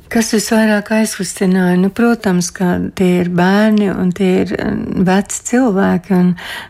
Kas 0.10 0.32
visvairāk 0.34 0.88
aizkustināja? 0.96 1.76
Nu, 1.78 1.92
protams, 1.94 2.48
ka 2.50 2.80
tie 2.98 3.20
ir 3.20 3.30
bērni 3.30 3.92
un 3.94 4.10
tie 4.18 4.32
ir 4.40 4.56
mm, 4.56 5.04
veci 5.06 5.44
cilvēki. 5.52 6.18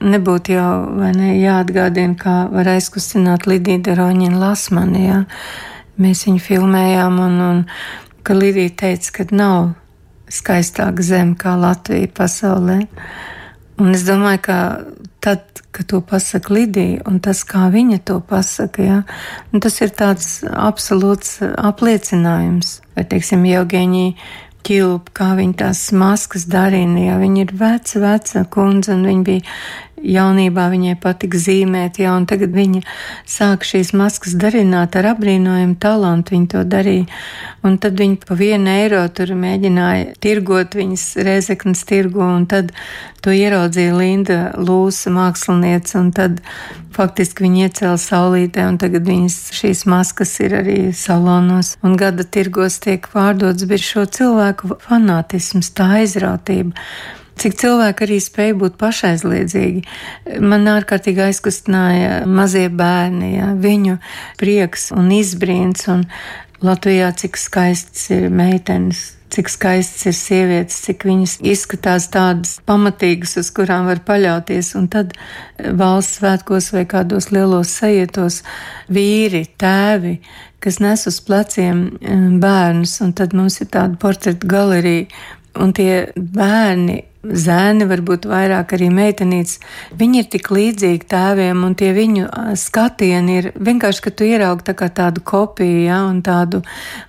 Nebūtu 0.03 0.57
jau 0.57 0.73
ne, 1.15 1.29
jāatgādina, 1.39 2.17
kā 2.19 2.35
var 2.51 2.67
aizkustināt 2.73 3.47
Lidija 3.47 3.95
Roņina 3.95 4.41
Lasmani. 4.43 5.05
Jā. 5.05 5.21
Mēs 6.03 6.25
viņu 6.27 6.43
filmējām 6.43 7.23
un, 7.23 7.39
un 7.45 7.63
ka 8.23 8.35
Lidija 8.37 8.73
teica, 8.83 9.11
ka 9.19 9.25
nav 9.31 9.71
skaistāka 10.29 11.03
zeme 11.05 11.37
kā 11.39 11.55
Latvija 11.59 12.09
pasaulē. 12.15 12.81
Un 13.79 13.95
es 13.95 14.03
domāju, 14.07 14.41
ka 14.43 14.57
tad, 15.23 15.63
kad 15.71 15.87
to 15.91 16.01
pasaka 16.05 16.53
Lidija, 16.53 17.03
un 17.07 17.19
tas, 17.23 17.45
kā 17.47 17.69
viņa 17.71 18.01
to 18.07 18.19
pasaka, 18.19 18.83
ja, 18.83 18.99
tas 19.63 19.79
ir 19.81 19.95
tāds 19.95 20.29
absolūts 20.49 21.39
apliecinājums. 21.55 22.79
Vai, 22.95 23.07
teiksim, 23.07 23.45
Jaugeņī 23.47 24.05
ķilpa, 24.67 25.13
kā 25.15 25.29
viņa 25.39 25.55
tās 25.63 25.83
maskas 25.95 26.45
darīja, 26.51 27.05
ja 27.07 27.19
viņa 27.21 27.45
ir 27.45 27.53
veca, 27.59 28.01
veca 28.03 28.43
kundze, 28.51 28.93
un 28.95 29.07
viņa 29.07 29.23
bija 29.27 29.45
jaunībā 30.03 30.67
viņai 30.71 30.95
patika 31.01 31.39
zīmēt, 31.41 31.99
ja, 32.01 32.13
un 32.17 32.25
tagad 32.29 32.53
viņa 32.55 32.81
sāk 33.29 33.65
šīs 33.67 33.91
maskas 33.97 34.35
darināt 34.39 34.97
ar 34.99 35.11
apbrīnojumu 35.13 35.77
talantu, 35.81 36.35
viņa 36.35 36.49
to 36.53 36.63
darīja, 36.69 37.07
un 37.65 37.77
tad 37.81 37.99
viņa 37.99 38.27
pa 38.27 38.37
vienu 38.39 38.71
eiro 38.71 39.03
tur 39.13 39.33
mēģināja 39.37 40.15
tirgot 40.23 40.77
viņas 40.79 41.05
reizeknas 41.27 41.83
tirgu, 41.89 42.23
un 42.23 42.47
tad 42.49 42.73
to 43.23 43.33
ieraudzīja 43.35 43.95
Linda 43.97 44.39
Lūsa 44.57 45.11
māksliniece, 45.13 45.97
un 45.99 46.11
tad 46.15 46.41
faktiski 46.95 47.45
viņa 47.45 47.67
iecēla 47.67 47.99
saulītē, 48.01 48.65
un 48.71 48.79
tagad 48.81 49.07
viņas 49.07 49.37
šīs 49.59 49.85
maskas 49.89 50.33
ir 50.43 50.57
arī 50.61 50.79
salonos, 50.95 51.75
un 51.83 51.95
gada 51.99 52.25
tirgos 52.25 52.79
tiek 52.83 53.07
pārdots, 53.13 53.67
bet 53.69 53.83
šo 53.85 54.07
cilvēku 54.09 54.79
fanātisms, 54.87 55.73
tā 55.75 55.91
aizrautība 56.01 56.75
cik 57.39 57.55
cilvēki 57.59 58.05
arī 58.05 58.17
spēja 58.23 58.57
būt 58.59 58.75
pašaizliedzīgi. 58.81 59.85
Man 60.43 60.67
ārkārtīgi 60.71 61.23
aizkustināja 61.29 62.25
mazie 62.27 62.67
bērni, 62.69 63.35
ja, 63.37 63.53
viņu 63.55 63.99
prieks 64.39 64.89
un 64.95 65.11
izbrīns, 65.15 65.87
un 65.91 66.05
Latvijā 66.65 67.13
cik 67.15 67.39
skaists 67.39 68.09
ir 68.11 68.27
meitenes, 68.35 69.13
cik 69.31 69.51
skaists 69.51 70.07
ir 70.09 70.15
sievietes, 70.17 70.81
cik 70.83 71.05
viņas 71.07 71.37
izskatās 71.47 72.09
tādas 72.11 72.57
pamatīgas, 72.67 73.37
uz 73.39 73.51
kurām 73.55 73.87
var 73.87 74.01
paļauties, 74.03 74.73
un 74.75 74.89
tad 74.91 75.15
valsts 75.57 76.19
svētkos 76.19 76.71
vai 76.75 76.83
kādos 76.89 77.29
lielos 77.31 77.71
sajietos 77.79 78.41
vīri, 78.91 79.45
tēvi, 79.61 80.17
kas 80.59 80.81
nes 80.83 81.07
uz 81.07 81.19
pleciem 81.23 81.85
eh, 82.01 82.25
bērnus, 82.43 82.99
un 83.05 83.13
tad 83.15 83.35
mums 83.37 83.61
ir 83.63 83.71
tāda 83.71 83.95
portretu 84.01 84.49
galerija, 84.49 85.07
un 85.59 85.71
tie 85.75 86.09
bērni 86.15 87.03
zēni, 87.23 87.83
varbūt 87.89 88.25
vairāk 88.29 88.73
arī 88.77 88.87
meitenītes, 88.93 89.59
viņi 89.99 90.21
ir 90.21 90.27
tik 90.31 90.49
līdzīgi 90.55 91.07
tēviem, 91.11 91.63
un 91.67 91.75
tie 91.79 91.91
viņu 91.95 92.27
skatieni 92.59 93.37
ir 93.41 93.49
vienkārši, 93.59 94.03
ka 94.05 94.13
tu 94.15 94.27
ieraugi 94.27 94.69
tā 94.69 94.75
kā 94.79 94.87
tādu 94.87 95.23
kopiju, 95.27 95.81
ja, 95.83 96.01
un 96.07 96.21
tādu 96.23 96.61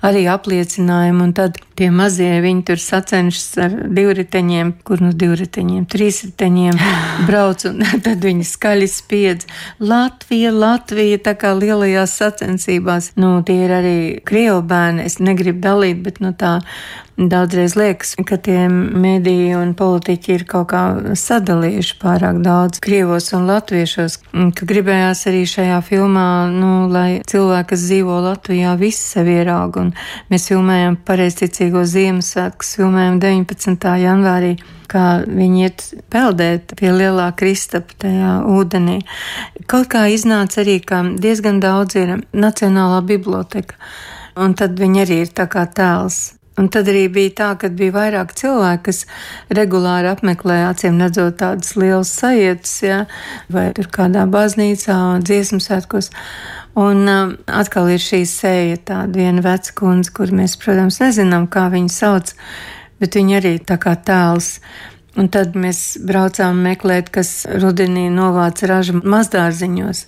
arī 0.07 0.25
apliecinājumu, 0.33 1.29
un 1.29 1.35
tad 1.39 1.61
tie 1.79 1.89
mazie 1.95 2.41
viņi 2.43 2.65
tur 2.69 2.83
sacenšas 2.83 3.47
ar 3.65 3.77
divriteņiem, 3.97 4.73
kur 4.85 5.03
nu 5.05 5.13
divriteņiem, 5.17 5.87
trīsriteņiem 5.91 6.81
brauc, 7.29 7.65
un 7.71 7.85
tad 8.07 8.27
viņi 8.27 8.49
skaļi 8.51 8.89
spiedz 8.91 9.47
Latvija, 9.79 10.51
Latvija, 10.55 11.21
tā 11.31 11.37
kā 11.39 11.55
lielajās 11.57 12.17
sacensībās. 12.21 13.13
Nu, 13.21 13.39
tie 13.47 13.63
ir 13.67 13.77
arī 13.79 13.99
krievu 14.27 14.61
bērni, 14.67 15.07
es 15.07 15.21
negribu 15.23 15.63
dalīt, 15.65 16.03
bet 16.03 16.21
nu 16.25 16.35
tā 16.35 16.59
Daudzreiz 17.21 17.75
liekas, 17.77 18.15
ka 18.25 18.39
tie 18.41 18.63
mediji 18.73 19.53
un 19.59 19.75
politiķi 19.77 20.33
ir 20.39 20.45
kaut 20.49 20.71
kā 20.71 20.85
sadalījuši 21.21 21.99
pārāk 22.01 22.39
daudz 22.41 22.81
krievos 22.81 23.29
un 23.37 23.45
latviešos, 23.51 24.17
ka 24.57 24.69
gribējās 24.71 25.27
arī 25.29 25.43
šajā 25.51 25.83
filmā, 25.85 26.25
nu, 26.55 26.71
lai 26.89 27.21
cilvēki, 27.29 27.69
kas 27.75 27.85
dzīvo 27.91 28.23
Latvijā, 28.25 28.73
visi 28.81 29.05
sevi 29.05 29.37
ierauga, 29.37 29.85
un 29.85 29.93
mēs 30.33 30.49
filmējam 30.49 30.97
pareizticīgo 31.05 31.85
Ziemassvētkus, 31.93 32.73
filmējam 32.81 33.21
19. 33.21 33.93
janvārī 34.07 34.57
kā 34.91 35.05
viņi 35.29 35.65
iet 35.69 35.87
peldēt 36.11 36.73
pie 36.81 36.97
lielā 36.97 37.29
kristapa 37.37 38.01
tajā 38.01 38.33
ūdenī. 38.49 39.03
Kaut 39.69 39.93
kā 39.93 40.09
iznāca 40.09 40.65
arī, 40.65 40.81
ka 40.81 41.05
diezgan 41.21 41.61
daudz 41.61 42.01
ir 42.01 42.17
Nacionālā 42.33 43.05
biblioteka, 43.05 43.77
un 44.41 44.57
tad 44.57 44.81
viņi 44.81 45.05
arī 45.05 45.25
ir 45.29 45.35
tā 45.37 45.51
kā 45.53 45.69
tēls 45.69 46.40
Un 46.61 46.69
tad 46.69 46.91
arī 46.93 47.07
bija 47.09 47.33
tā, 47.39 47.49
ka 47.57 47.71
bija 47.73 47.95
vairāk 47.95 48.35
cilvēku, 48.37 48.91
kas 48.91 49.07
regulāri 49.57 50.11
apmeklēja, 50.11 50.75
acīm 50.75 51.01
redzot, 51.01 51.39
tādas 51.41 51.73
lielas 51.81 52.11
sajietas, 52.13 52.75
ja, 52.85 52.99
vai 53.53 53.71
tur 53.77 53.89
kādā 53.89 54.27
baznīcā, 54.29 54.99
dziesmu 55.25 55.63
svētkos. 55.65 56.11
Un 56.81 57.09
um, 57.09 57.35
atkal 57.49 57.89
ir 57.95 58.05
šī 58.05 58.23
sēja, 58.29 58.77
tāda 58.93 59.23
viena 59.23 59.43
veca 59.47 59.73
kundze, 59.81 60.13
kur 60.15 60.35
mēs, 60.37 60.59
protams, 60.61 61.01
nezinām, 61.01 61.49
kā 61.51 61.71
viņu 61.73 61.97
sauc, 61.97 62.37
bet 63.01 63.17
viņa 63.17 63.41
arī 63.41 63.57
tā 63.65 63.81
kā 63.81 63.97
tēls. 63.97 64.59
Un 65.19 65.27
tad 65.33 65.57
mēs 65.59 65.99
braucām 66.07 66.61
meklēt, 66.63 67.09
kas 67.11 67.43
rudenī 67.51 68.07
novāca 68.13 68.69
ražu 68.71 69.01
mazdārziņos, 69.01 70.05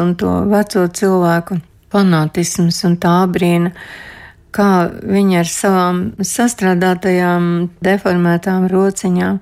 un 0.00 0.14
to 0.16 0.38
veco 0.48 0.86
cilvēku 0.86 1.58
fanātisms 1.92 2.84
un 2.88 2.96
tā 3.02 3.18
brīna 3.30 3.74
kā 4.54 4.88
viņi 5.02 5.40
ar 5.40 5.50
savām 5.50 5.98
sastrādātajām, 6.22 7.48
deformētām 7.84 8.68
rociņām, 8.72 9.40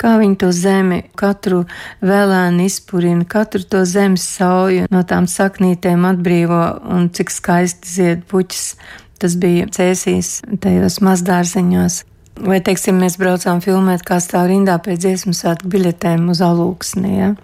kā 0.00 0.14
viņi 0.20 0.38
to 0.40 0.50
zemi, 0.56 1.02
katru 1.18 1.64
vēlēnu 2.04 2.66
izpurina, 2.66 3.26
katru 3.28 3.64
to 3.68 3.84
zemes 3.88 4.24
sauju 4.36 4.88
no 4.92 5.02
tām 5.04 5.28
saknītēm 5.30 6.06
atbrīvo 6.08 6.62
un 6.96 7.10
cik 7.14 7.32
skaisti 7.34 7.94
zied 7.96 8.24
puķis. 8.30 8.74
Tas 9.20 9.34
bija 9.36 9.66
cēsīs 9.68 10.38
tajos 10.64 11.02
mazdārziņos. 11.04 12.04
Vai, 12.40 12.56
teiksim, 12.64 12.96
mēs 13.02 13.18
braucām 13.20 13.60
filmēt, 13.60 14.00
kā 14.08 14.16
stāv 14.24 14.46
rindā 14.48 14.78
pēc 14.80 15.02
dziesmu 15.02 15.34
svētku 15.36 15.68
biļetēm 15.74 16.30
uz 16.32 16.40
alūksni. 16.40 17.10
Ja? 17.18 17.34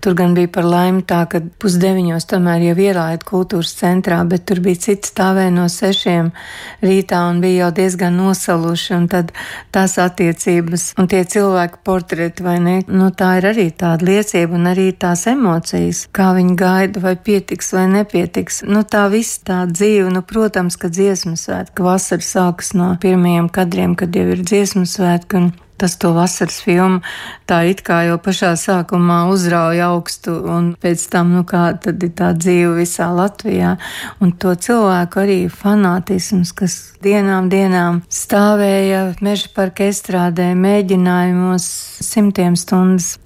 Tur 0.00 0.14
gan 0.16 0.32
bija 0.32 0.48
par 0.48 0.64
laimi 0.64 1.02
tā, 1.04 1.20
ka 1.28 1.42
pusdeviņos 1.60 2.24
tomēr 2.30 2.62
jau 2.70 2.76
ielaida 2.80 3.26
kultūras 3.28 3.74
centrā, 3.76 4.22
bet 4.28 4.46
tur 4.48 4.62
bija 4.64 4.80
cits 4.86 5.12
stāvēja 5.12 5.52
no 5.52 5.66
sešiem 5.68 6.30
rītā 6.80 7.20
un 7.28 7.42
bija 7.42 7.66
jau 7.66 7.70
diezgan 7.76 8.16
nosaluši, 8.16 8.94
un 8.96 9.08
tad 9.12 9.34
tās 9.74 9.98
attiecības 10.00 10.86
un 10.96 11.10
tie 11.12 11.20
cilvēku 11.28 11.82
portreti, 11.84 12.46
vai 12.46 12.56
ne, 12.64 12.78
nu 12.88 13.10
tā 13.12 13.34
ir 13.42 13.50
arī 13.52 13.68
tāda 13.76 14.08
liecība 14.08 14.56
un 14.56 14.72
arī 14.72 14.88
tās 14.96 15.26
emocijas, 15.28 16.06
kā 16.16 16.32
viņi 16.38 16.56
gaida, 16.64 17.04
vai 17.04 17.16
pietiks 17.20 17.74
vai 17.76 17.86
nepietiks. 17.92 18.62
Nu 18.64 18.86
tā 18.88 19.04
viss 19.12 19.42
tā 19.44 19.66
dzīve, 19.68 20.08
nu 20.14 20.24
protams, 20.24 20.80
ka 20.80 20.88
dziesmu 20.88 21.36
svētku 21.36 21.84
vasara 21.84 22.24
sākas 22.24 22.72
no 22.72 22.94
pirmajiem 23.02 23.52
kadriem, 23.52 23.98
kad 24.00 24.16
jau 24.16 24.30
ir 24.32 24.46
dziesmu 24.48 24.88
svētku, 24.88 25.44
un 25.44 25.52
tas 25.80 25.96
to 26.00 26.12
vasaras 26.16 26.60
filmu 26.64 27.00
tā 27.50 27.62
it 27.70 27.82
kā 27.86 28.02
jau 28.06 28.18
pašā 28.22 28.52
sākumā 28.58 29.24
uzrauja 29.32 29.90
augstu, 29.90 30.36
un 30.54 30.72
pēc 30.80 31.06
tam, 31.12 31.32
nu 31.34 31.44
kā 31.48 31.70
tad 31.82 32.02
ir 32.06 32.12
tā 32.18 32.30
dzīve 32.36 32.76
visā 32.78 33.10
Latvijā, 33.14 33.76
un 34.22 34.32
to 34.32 34.54
cilvēku 34.54 35.24
arī 35.24 35.40
fanātisms, 35.50 36.52
kas 36.56 36.76
dienām, 37.02 37.50
dienām 37.52 38.02
stāvēja 38.12 39.16
meža 39.24 39.50
parka 39.56 39.88
estrādē, 39.90 40.52
mēģinājumos 40.54 41.66
simtiem 42.04 42.58
stundas 42.60 43.16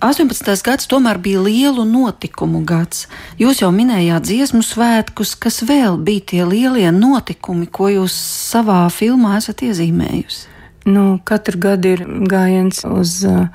18. 0.00 0.62
gads 0.66 0.88
tomēr 0.90 1.20
bija 1.22 1.42
lielu 1.44 1.84
notikumu 1.86 2.62
gads. 2.66 3.04
Jūs 3.38 3.60
jau 3.62 3.70
minējāt 3.74 4.26
dziesmu 4.26 4.62
svētkus, 4.66 5.36
kas 5.38 5.60
vēl 5.68 6.00
bija 6.02 6.24
tie 6.32 6.46
lielie 6.48 6.88
notikumi, 6.94 7.68
ko 7.70 7.90
jūs 7.92 8.16
savā 8.50 8.82
filmā 8.90 9.36
esat 9.38 9.62
iezīmējusi. 9.68 10.59
Nu, 10.88 11.20
katru 11.24 11.60
gadu 11.60 11.94
ir 11.94 12.06
gājiens 12.30 12.84
uz 12.88 13.20
uh, 13.28 13.46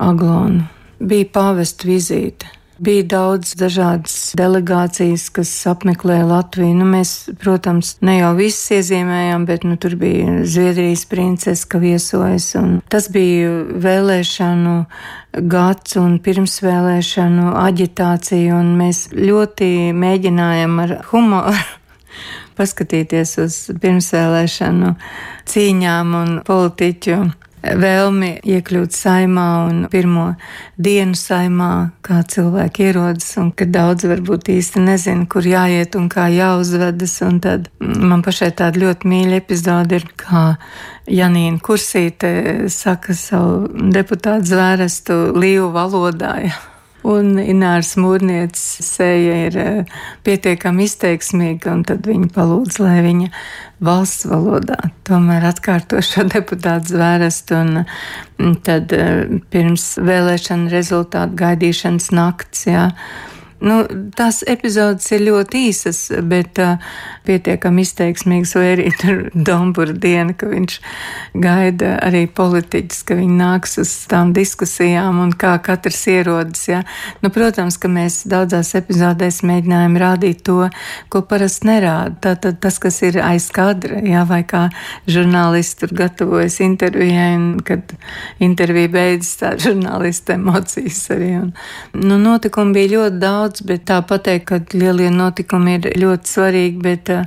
Aglonu. 0.00 0.66
Bija 1.02 1.28
pāvesta 1.34 1.88
vizīte. 1.88 2.48
Bija 2.82 3.04
daudz 3.06 3.52
dažādas 3.60 4.32
delegācijas, 4.34 5.28
kas 5.30 5.50
apmeklēja 5.70 6.24
Latviju. 6.26 6.72
Nu, 6.80 6.86
mēs, 6.88 7.12
protams, 7.38 7.92
ne 8.02 8.16
jau 8.16 8.32
visas 8.38 8.72
iezīmējām, 8.78 9.44
bet 9.46 9.66
nu, 9.68 9.76
tur 9.78 9.94
bija 10.00 10.40
Zviedrijas 10.48 11.04
princese, 11.10 11.68
ka 11.68 11.78
viesojas. 11.82 12.48
Tas 12.90 13.06
bija 13.12 13.52
vēlēšanu 13.84 14.74
gads 15.52 15.94
un 16.00 16.16
pirmsvēlēšanu 16.24 17.52
aģitācija, 17.60 18.56
un 18.58 18.74
mēs 18.80 19.04
ļoti 19.14 19.70
mēģinājām 19.94 20.82
ar 20.86 20.96
humoru 21.12 21.54
paskatīties 22.62 23.36
uz 23.42 23.60
pirmsvēlēšanu 23.82 24.96
cīņām 25.52 26.18
un 26.22 26.36
politiķu 26.46 27.22
vēlmi 27.62 28.32
iekļūt 28.42 28.94
saimā 28.94 29.46
un 29.68 29.82
pirmo 29.92 30.32
dienu 30.82 31.16
saimā, 31.18 31.92
kā 32.04 32.22
cilvēki 32.28 32.88
ierodas, 32.88 33.28
un 33.40 33.52
ka 33.56 33.66
daudz 33.70 34.06
varbūt 34.10 34.50
īsti 34.56 34.82
nezina, 34.82 35.28
kur 35.30 35.46
jāiet 35.46 35.96
un 35.98 36.08
kā 36.12 36.28
jāuzvedas. 36.32 37.14
Un 37.26 37.38
tad 37.44 37.70
man 37.80 38.24
pašai 38.26 38.50
tāda 38.58 38.82
ļoti 38.82 39.12
mīļa 39.12 39.38
epizode 39.42 40.00
ir, 40.00 40.08
kā 40.18 40.44
Janīna 41.10 41.62
Kursīte 41.62 42.34
saka 42.72 43.14
savu 43.18 43.88
deputātu 43.94 44.52
zvērestu 44.54 45.22
līvu 45.38 45.72
valodā. 45.74 46.36
Ja. 46.48 46.71
Un 47.08 47.34
Ināras 47.42 47.96
mūrnieces 47.98 48.86
seja 48.86 49.38
ir 49.48 49.58
eh, 49.58 49.96
pietiekami 50.26 50.86
izteiksmīga, 50.86 51.72
un 51.74 51.82
tad 51.88 52.06
viņa 52.06 52.30
palūdz, 52.34 52.78
lai 52.82 53.00
viņa 53.02 53.30
valsts 53.82 54.28
valodā 54.30 54.78
tomēr 55.08 55.48
atkārto 55.50 56.02
šo 56.04 56.26
deputātu 56.34 56.94
zvērestu, 56.94 57.58
un 57.58 57.82
mm, 57.82 58.54
tad 58.66 58.94
eh, 58.94 59.26
pirms 59.50 59.96
vēlēšana 59.98 60.70
rezultātu 60.72 61.38
gaidīšanas 61.42 62.10
nakts, 62.14 62.66
jā. 62.70 62.88
Ja, 62.92 63.30
Nu, 63.62 63.82
tās 64.18 64.40
epizodes 64.50 65.06
ir 65.14 65.22
ļoti 65.28 65.60
īsas, 65.68 65.98
bet 66.26 66.58
uh, 66.58 66.80
pietiekami 67.26 67.84
izteiksmīgas, 67.86 68.54
vai 68.58 68.64
arī 68.72 68.88
tur 68.98 69.20
Dombura 69.34 69.94
diena, 69.94 70.34
ka 70.34 70.48
viņš 70.50 70.78
gaida 71.42 71.94
arī 72.02 72.24
politiķus, 72.26 73.04
ka 73.06 73.16
viņi 73.18 73.36
nāks 73.38 73.78
uz 73.82 73.92
tām 74.10 74.32
diskusijām 74.34 75.20
un 75.22 75.30
kā 75.38 75.54
katrs 75.62 76.00
ierodas. 76.10 76.64
Ja. 76.70 76.82
Nu, 77.22 77.30
protams, 77.34 77.78
ka 77.78 77.90
mēs 77.92 78.22
daudzās 78.30 78.72
epizodēs 78.78 79.42
mēģinājām 79.46 79.98
rādīt 80.02 80.42
to, 80.48 80.66
ko 81.12 81.22
parasti 81.28 81.70
nerāda. 81.70 82.16
Tātad 82.26 82.58
tas, 82.62 82.80
kas 82.82 82.98
ir 83.06 83.20
aiz 83.22 83.46
kadra, 83.54 84.00
ja, 84.06 84.24
vai 84.28 84.42
kā 84.48 84.64
žurnālisti 85.10 85.84
tur 85.84 85.94
gatavojas 86.02 86.58
intervijai, 86.64 87.30
un 87.38 87.46
kad 87.66 87.94
intervija 88.42 88.90
beidzas, 88.92 89.36
tā 89.38 89.54
žurnālista 89.62 90.34
emocijas 90.34 91.04
arī. 91.14 91.32
Un, 91.44 91.54
nu, 92.02 92.18
notikumi 92.22 92.74
bija 92.80 92.94
ļoti 92.96 93.22
daudz 93.22 93.51
daudz, 93.52 93.66
bet 93.66 93.84
tā 93.86 94.00
pateikt, 94.02 94.46
ka 94.48 94.60
lielie 94.72 95.10
notikumi 95.10 95.78
ir 95.78 95.92
ļoti 95.98 96.28
svarīgi, 96.28 96.80
bet 96.82 97.10
uh, 97.10 97.24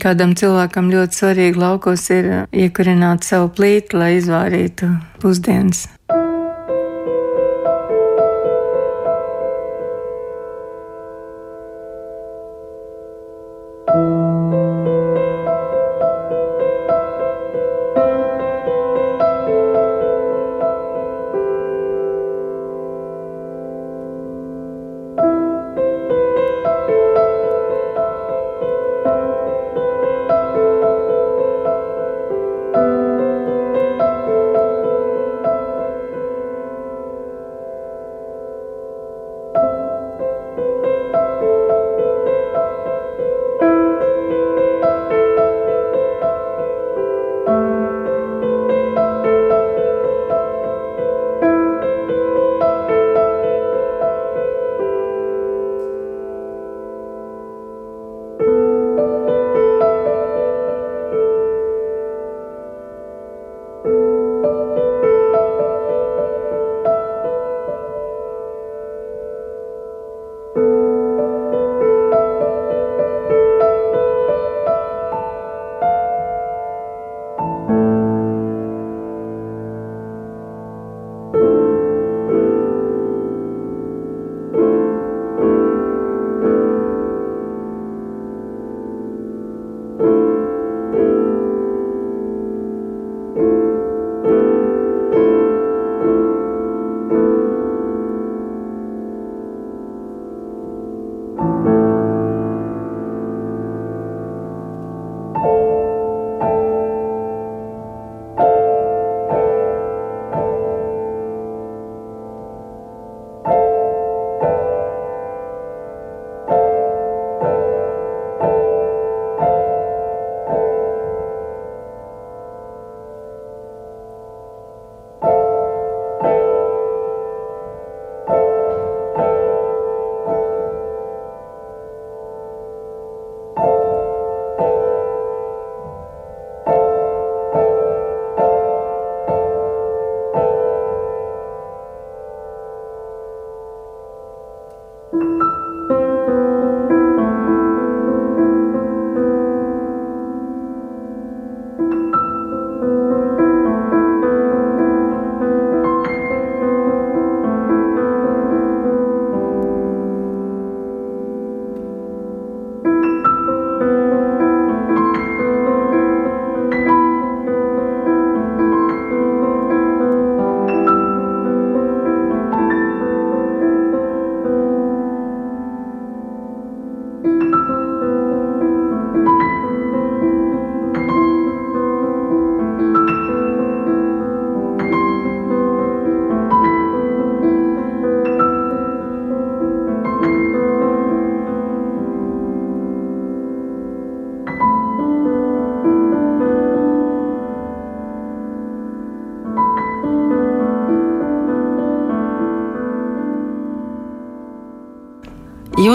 kādam 0.00 0.34
cilvēkam 0.34 0.90
ļoti 0.90 1.14
svarīgi 1.14 1.58
laukos 1.58 2.10
ir 2.10 2.46
iekurināt 2.52 3.24
savu 3.24 3.50
plīti, 3.50 3.96
lai 3.96 4.16
izvairītu 4.18 4.88
pusdienas. 5.20 5.88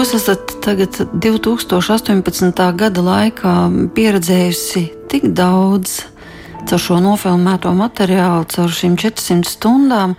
Jūs 0.06 0.20
esat 0.22 0.52
tagad 0.62 0.94
2018. 1.18 2.60
gada 2.78 3.02
laikā 3.02 3.54
pieredzējusi 3.96 4.82
tik 5.10 5.24
daudz 5.34 5.96
caur 6.70 6.82
šo 6.84 7.00
nofilmēto 7.02 7.72
materiālu, 7.74 8.44
caur 8.46 8.70
šīm 8.70 8.94
400 9.02 9.50
stundām, 9.50 10.14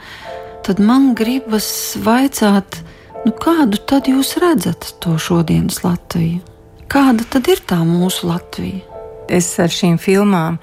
tad 0.67 0.83
man 0.83 1.13
gribas 1.15 1.69
vaicāt, 2.03 2.81
nu 3.23 3.31
kādu 3.31 3.79
tad 3.79 4.11
jūs 4.11 4.33
redzat 4.43 4.89
to 4.99 5.15
šodienas 5.15 5.79
Latviju? 5.87 6.43
Kāda 6.91 7.23
tad 7.23 7.47
ir 7.47 7.63
tā 7.63 7.79
mūsu 7.87 8.27
Latvija? 8.27 8.83
Es 9.31 9.53
ar 9.55 9.71
šīm 9.71 9.95
filmām 10.03 10.59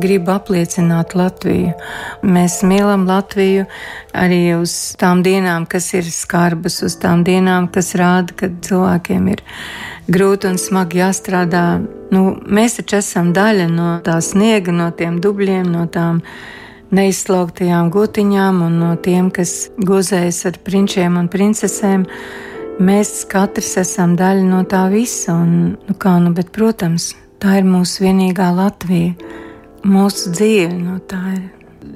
gribu 0.00 0.32
apliecināt 0.34 1.14
Latviju. 1.18 1.74
Mēs 2.26 2.60
mīlam 2.66 3.06
Latviju 3.08 3.66
arī 4.16 4.40
uz 4.56 4.74
tām 5.00 5.22
dienām, 5.26 5.66
kas 5.70 5.90
ir 5.94 6.08
skarbas, 6.10 6.80
uz 6.86 6.96
tām 7.00 7.24
dienām, 7.26 7.68
kas 7.72 7.92
rāda, 7.98 8.34
ka 8.36 8.50
cilvēkiem 8.66 9.28
ir 9.34 9.44
grūti 10.10 10.50
un 10.50 10.58
smagi 10.60 11.02
jāstrādā. 11.02 11.64
Nu, 12.10 12.22
mēs 12.46 12.80
taču 12.80 12.98
esam 12.98 13.34
daļa 13.36 13.68
no 13.70 13.90
tā 14.06 14.18
sniega, 14.24 14.74
no 14.74 14.90
tiem 14.96 15.20
dubļiem, 15.22 15.68
no 15.70 15.86
tām 15.92 16.22
neizslaugtajām 16.90 17.90
gotiņām 17.94 18.62
un 18.66 18.78
no 18.82 18.94
tiem, 18.98 19.30
kas 19.30 19.70
gozējas 19.78 20.44
ar 20.50 20.58
prinčiem 20.66 21.20
un 21.20 21.30
princesēm. 21.30 22.06
Mēs 22.80 23.26
katrs 23.28 23.76
esam 23.82 24.16
daļa 24.16 24.46
no 24.48 24.64
tā 24.64 24.86
visa, 24.90 25.36
un, 25.36 25.76
nu 25.86 25.96
kā, 26.00 26.16
nu, 26.24 26.32
bet, 26.34 26.48
protams, 26.56 27.12
tā 27.40 27.60
ir 27.60 27.68
mūsu 27.68 28.06
vienīgā 28.06 28.48
Latvija 28.56 29.12
mūsu 29.86 30.34
dzīve. 30.34 30.74
No 30.76 30.98
tā 31.08 31.22
ir. 31.36 31.48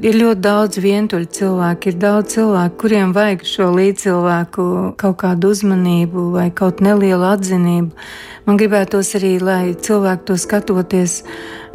Ir 0.05 0.17
ļoti 0.17 0.41
daudz 0.41 0.79
vientuļu 0.81 1.27
cilvēku, 1.37 1.91
ir 1.91 1.97
daudz 2.01 2.35
cilvēku, 2.35 2.77
kuriem 2.81 3.13
vajag 3.13 3.43
šo 3.47 3.67
līdzcilvēku 3.77 4.65
kaut 5.01 5.17
kādu 5.21 5.51
uzmanību 5.53 6.25
vai 6.33 6.47
kaut 6.57 6.81
nelielu 6.85 7.27
atzinību. 7.29 7.93
Man 8.45 8.59
gribētos 8.61 9.15
arī, 9.17 9.35
lai 9.45 9.75
cilvēki 9.77 10.27
to 10.29 10.37
skatoties, 10.41 11.19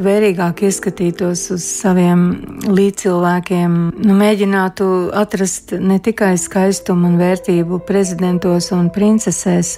vērīgāk 0.02 0.62
ieskatītos 0.66 1.44
uz 1.54 1.66
saviem 1.66 2.24
līdzcilvēkiem, 2.66 3.76
nu, 3.98 4.16
mēģinātu 4.18 4.88
atrast 5.18 5.74
ne 5.78 5.98
tikai 6.02 6.36
skaistumu 6.38 7.12
un 7.12 7.18
vērtību 7.18 7.82
prezidentos 7.86 8.70
un 8.74 8.90
princesēs, 8.94 9.76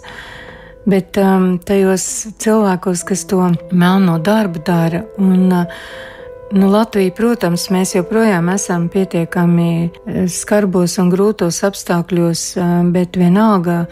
bet 0.88 1.20
um, 1.20 1.54
tajos 1.60 2.08
cilvēkos, 2.42 3.04
kas 3.08 3.28
to 3.28 3.44
melno 3.72 4.16
darbu 4.20 4.64
dara. 4.66 5.04
Un, 5.20 5.46
uh, 5.52 6.08
Nu, 6.52 6.68
Latvija, 6.68 7.08
protams, 7.16 7.70
mēs 7.72 7.94
joprojām 7.94 8.50
esam 8.52 8.90
pietiekami 8.92 9.68
eh, 9.88 10.24
skarbos 10.28 10.98
un 11.00 11.08
grūtos 11.08 11.62
apstākļos, 11.64 12.42
eh, 12.60 12.72
bet 12.92 13.16
vienalga 13.16 13.86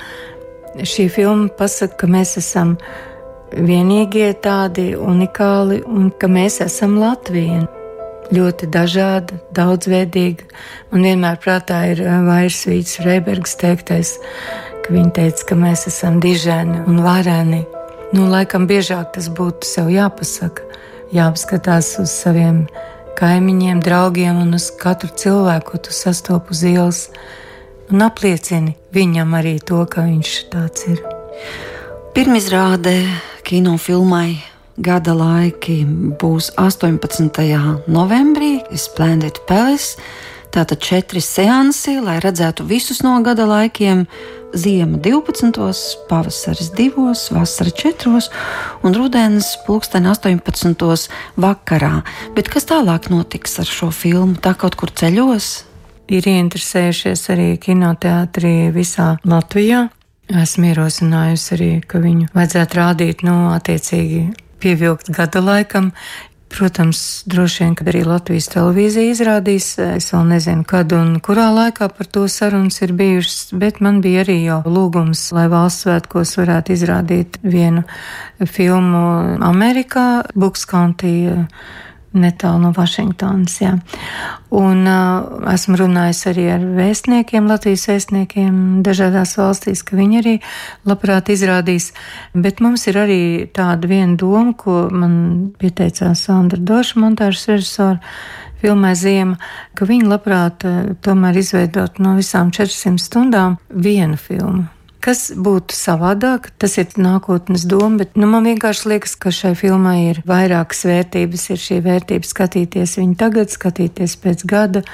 šī 0.76 1.06
filma 1.08 1.48
pasaka, 1.56 2.02
ka 2.02 2.10
mēs 2.12 2.34
esam 2.36 2.74
vienīgie 3.56 4.28
tādi 4.44 4.90
unikāli 4.92 5.80
un 5.88 6.10
ka 6.12 6.28
mēs 6.28 6.60
esam 6.66 6.98
Latvija. 7.00 7.64
Ļoti 8.30 8.68
dažāda, 8.70 9.40
daudzveidīga. 9.56 10.44
Man 10.92 11.08
vienmēr 11.08 11.40
prātā 11.40 11.80
ir 11.94 12.04
eh, 12.04 12.20
Vairsvīts 12.28 13.00
Reibergs 13.06 13.56
teiktais, 13.62 14.18
ka 14.84 14.92
viņa 14.98 15.14
teica, 15.16 15.48
ka 15.48 15.62
mēs 15.64 15.88
esam 15.88 16.20
dižēni 16.20 16.84
un 16.84 17.00
vareni. 17.08 17.64
Nu, 18.12 18.28
laikam 18.28 18.68
biežāk 18.68 19.14
tas 19.16 19.32
būtu 19.32 19.64
sev 19.64 19.88
jāpasaka 19.96 20.68
jāapskatās 21.14 21.94
uz 22.02 22.12
saviem 22.12 22.64
kaimiņiem, 23.18 23.82
draugiem 23.84 24.38
un 24.40 24.54
uz 24.56 24.70
katru 24.80 25.10
cilvēku, 25.16 25.72
ko 25.72 25.82
tu 25.86 25.94
sastopi 25.94 26.54
uz 26.54 26.62
ielas, 26.66 27.00
un 27.90 28.04
apliecini 28.06 28.76
viņam 28.94 29.34
arī 29.38 29.58
to, 29.60 29.82
ka 29.90 30.06
viņš 30.06 30.36
tāds 30.52 30.86
ir. 30.90 31.02
Pirmizrāde 32.14 32.94
kinofilmai 33.46 34.40
gada 34.80 35.14
laiki 35.16 35.82
būs 36.20 36.52
18. 36.58 37.30
novembrī, 37.90 38.52
Splendid 38.74 39.42
Palace. 39.48 39.98
Tātad 40.50 40.80
četri 40.82 41.20
seansi, 41.22 42.00
lai 42.02 42.16
redzētu 42.18 42.64
visus 42.66 43.04
no 43.06 43.14
gada 43.22 43.46
laikiem. 43.46 44.06
Ziema 44.50 44.98
12, 44.98 45.60
pavasaris 46.08 46.72
2, 46.74 47.04
vasara 47.30 47.70
4 47.70 48.24
un 48.82 48.96
rudens 48.98 49.52
pulksten 49.66 50.10
18. 50.10 51.06
vakarā. 51.38 52.02
Bet 52.34 52.50
kas 52.50 52.66
tālāk 52.66 53.06
notiks 53.14 53.60
ar 53.62 53.70
šo 53.70 53.92
filmu? 53.94 54.34
Tā 54.42 54.56
kaut 54.58 54.74
kur 54.74 54.90
ceļos? 54.90 55.52
Ir 56.10 56.26
ieinteresējušies 56.26 57.24
arī 57.30 57.48
kinoteātrī 57.62 58.72
visā 58.74 59.14
Latvijā. 59.22 59.86
Esmu 60.30 60.72
ierosinājusi 60.72 61.54
arī, 61.54 61.72
ka 61.86 62.02
viņu 62.02 62.32
vajadzētu 62.34 62.78
rādīt, 62.82 63.22
nu, 63.26 63.52
attiecīgi 63.54 64.24
pievilkt 64.60 65.10
gada 65.14 65.40
laikam, 65.42 65.90
Protams, 66.50 67.22
droši 67.30 67.62
vien, 67.62 67.74
kad 67.78 67.88
arī 67.92 68.00
Latvijas 68.02 68.48
televīzija 68.50 69.12
izrādīs, 69.14 69.68
es 69.84 70.08
vēl 70.10 70.24
nezinu, 70.32 70.64
kad 70.66 70.90
un 70.96 71.12
kurā 71.22 71.46
laikā 71.54 71.86
par 71.94 72.08
to 72.10 72.24
sarunas 72.28 72.80
ir 72.82 72.90
bijušas, 72.98 73.52
bet 73.54 73.78
man 73.84 74.00
bija 74.02 74.24
arī 74.24 74.40
jau 74.42 74.58
lūgums, 74.66 75.28
lai 75.36 75.46
valsts 75.52 75.86
svētkos 75.86 76.34
varētu 76.40 76.74
izrādīt 76.74 77.38
vienu 77.46 77.84
filmu 78.42 79.04
Amerikā, 79.46 80.08
Buks 80.34 80.66
County 80.66 81.14
netālu 82.16 82.64
no 82.64 82.70
Vašingtonas. 82.74 83.54
Jā. 83.62 83.74
Un 84.56 84.82
uh, 84.88 85.46
esmu 85.52 85.78
runājis 85.78 86.24
arī 86.32 86.48
ar 86.56 86.64
vēstniekiem, 86.78 87.46
Latvijas 87.50 87.86
vēstniekiem 87.90 88.82
dažādās 88.86 89.36
valstīs, 89.38 89.84
ka 89.86 89.98
viņi 89.98 90.20
arī 90.22 90.34
labprāt 90.88 91.30
izrādīs. 91.30 91.92
Bet 92.34 92.62
mums 92.64 92.88
ir 92.90 92.98
arī 92.98 93.22
tāda 93.54 93.90
viena 93.90 94.18
doma, 94.18 94.56
ko 94.58 94.88
man 94.90 95.14
pieteicās 95.60 96.26
Sandra 96.26 96.58
Doša, 96.58 97.00
montāžas 97.02 97.48
režisora. 97.54 98.00
Filmē 98.60 98.90
Ziema, 98.92 99.38
ka 99.72 99.86
viņi 99.88 100.10
labprāt 100.10 100.66
tomēr 101.00 101.38
izveidot 101.40 101.96
no 101.96 102.12
visām 102.18 102.50
400 102.52 103.00
stundām 103.00 103.56
vienu 103.72 104.20
filmu. 104.20 104.66
Kas 105.00 105.30
būtu 105.32 105.72
savādāk, 105.72 106.50
tas 106.60 106.74
ir 106.76 106.90
nākotnes 107.00 107.64
doma, 107.68 108.02
bet 108.02 108.18
nu, 108.20 108.26
man 108.28 108.44
vienkārši 108.44 108.90
liekas, 108.92 109.14
ka 109.16 109.32
šai 109.32 109.54
filmai 109.56 110.10
ir 110.10 110.20
vairākas 110.28 110.84
vērtības. 110.84 111.46
Ir 111.54 111.62
šī 111.62 111.78
vērtība 111.86 112.28
skatīties 112.28 112.98
viņu 113.00 113.16
tagad, 113.20 113.48
skatīties 113.52 114.18
pēc 114.20 114.44
gada, 114.44 114.84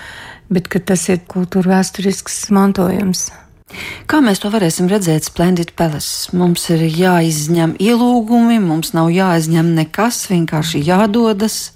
bet 0.46 0.70
tas 0.86 1.08
ir 1.10 1.24
kultūra 1.26 1.74
vēsturisks 1.74 2.44
mantojums. 2.54 3.32
Kā 4.06 4.20
mēs 4.22 4.38
to 4.38 4.50
varēsim 4.54 4.86
redzēt 4.86 5.26
Splendid 5.26 5.72
Palace? 5.74 6.30
Mums 6.38 6.68
ir 6.70 6.86
jāizņem 6.86 7.74
ielūgumi, 7.82 8.60
mums 8.62 8.94
nav 8.94 9.10
jāizņem 9.10 9.74
nekas, 9.74 10.22
vienkārši 10.30 10.84
jādodas 10.86 11.75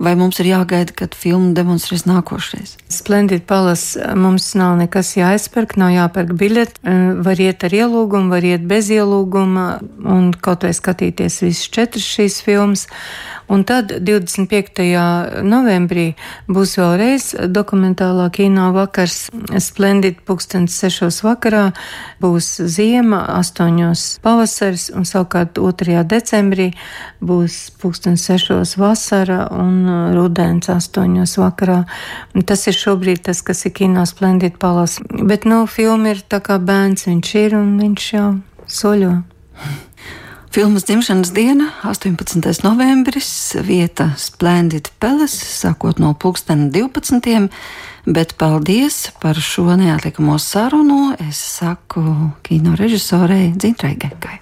vai 0.00 0.14
mums 0.16 0.40
ir 0.40 0.48
jāgaida, 0.50 0.94
kad 0.96 1.14
filmu 1.16 1.52
demonstrēs 1.56 2.06
nākošais? 2.08 2.76
Splendid 2.90 3.44
Palace 3.48 4.00
mums 4.16 4.48
nav 4.58 4.78
nekas 4.80 5.12
jāizpērk, 5.18 5.76
nav 5.80 5.92
jāpērk 5.94 6.32
biļeti. 6.40 6.82
Var 7.26 7.42
iet 7.44 7.66
ar 7.68 7.76
ielūgumu, 7.82 8.32
var 8.32 8.46
iet 8.46 8.64
bez 8.70 8.88
ielūguma 8.94 9.66
un 10.08 10.32
kaut 10.32 10.64
vai 10.66 10.72
skatīties 10.76 11.42
visas 11.44 11.68
četras 11.70 12.08
šīs 12.16 12.40
filmas. 12.46 12.86
Un 13.50 13.64
tad 13.66 13.90
25. 14.06 14.84
novembrī 15.42 16.12
būs 16.46 16.76
vēlreiz 16.78 17.32
dokumentālā 17.50 18.28
kino 18.30 18.68
vakars 18.76 19.24
Splendid 19.58 20.20
pulkstens 20.26 20.76
6. 20.78 21.24
vakarā, 21.26 21.64
būs 22.22 22.52
ziema, 22.70 23.24
8. 23.40 23.90
pavasaris 24.22 24.88
un 24.94 25.08
savukārt 25.08 25.58
2. 25.58 25.98
decembrī 26.06 26.70
būs 27.18 27.58
pulkstens 27.82 28.28
6. 28.30 28.78
vasara 28.78 29.48
un 29.50 29.89
rudens 30.14 30.70
8. 30.72 31.18
vakarā. 31.42 31.82
Tas 32.46 32.66
ir 32.70 32.78
šobrīd 32.78 33.24
tas, 33.28 33.42
kas 33.42 33.64
ir 33.66 33.74
kino 33.76 34.06
Splendid 34.08 34.58
palas. 34.62 34.98
Bet, 35.10 35.46
nu, 35.48 35.64
filma 35.70 36.14
ir 36.14 36.24
tā 36.28 36.42
kā 36.44 36.58
bērns 36.62 37.08
viņš 37.10 37.34
ir 37.44 37.56
un 37.60 37.76
viņš 37.80 38.10
jau 38.14 38.28
soļo. 38.80 39.14
Filmas 40.50 40.82
dzimšanas 40.88 41.30
diena, 41.30 41.68
18. 41.86 42.64
novembris, 42.66 43.54
vieta 43.62 44.08
Splendid 44.18 44.90
Palace, 44.98 45.46
sākot 45.46 46.02
no 46.02 46.10
pulkstena 46.18 46.66
12. 46.74 47.46
Bet 48.10 48.34
paldies 48.34 49.12
par 49.22 49.38
šo 49.38 49.76
neatlikamo 49.78 50.40
sarunu. 50.42 51.14
Es 51.28 51.38
saku 51.60 52.02
kino 52.42 52.74
režisorei 52.74 53.52
Dzintrai 53.54 53.94
Gekai. 53.94 54.40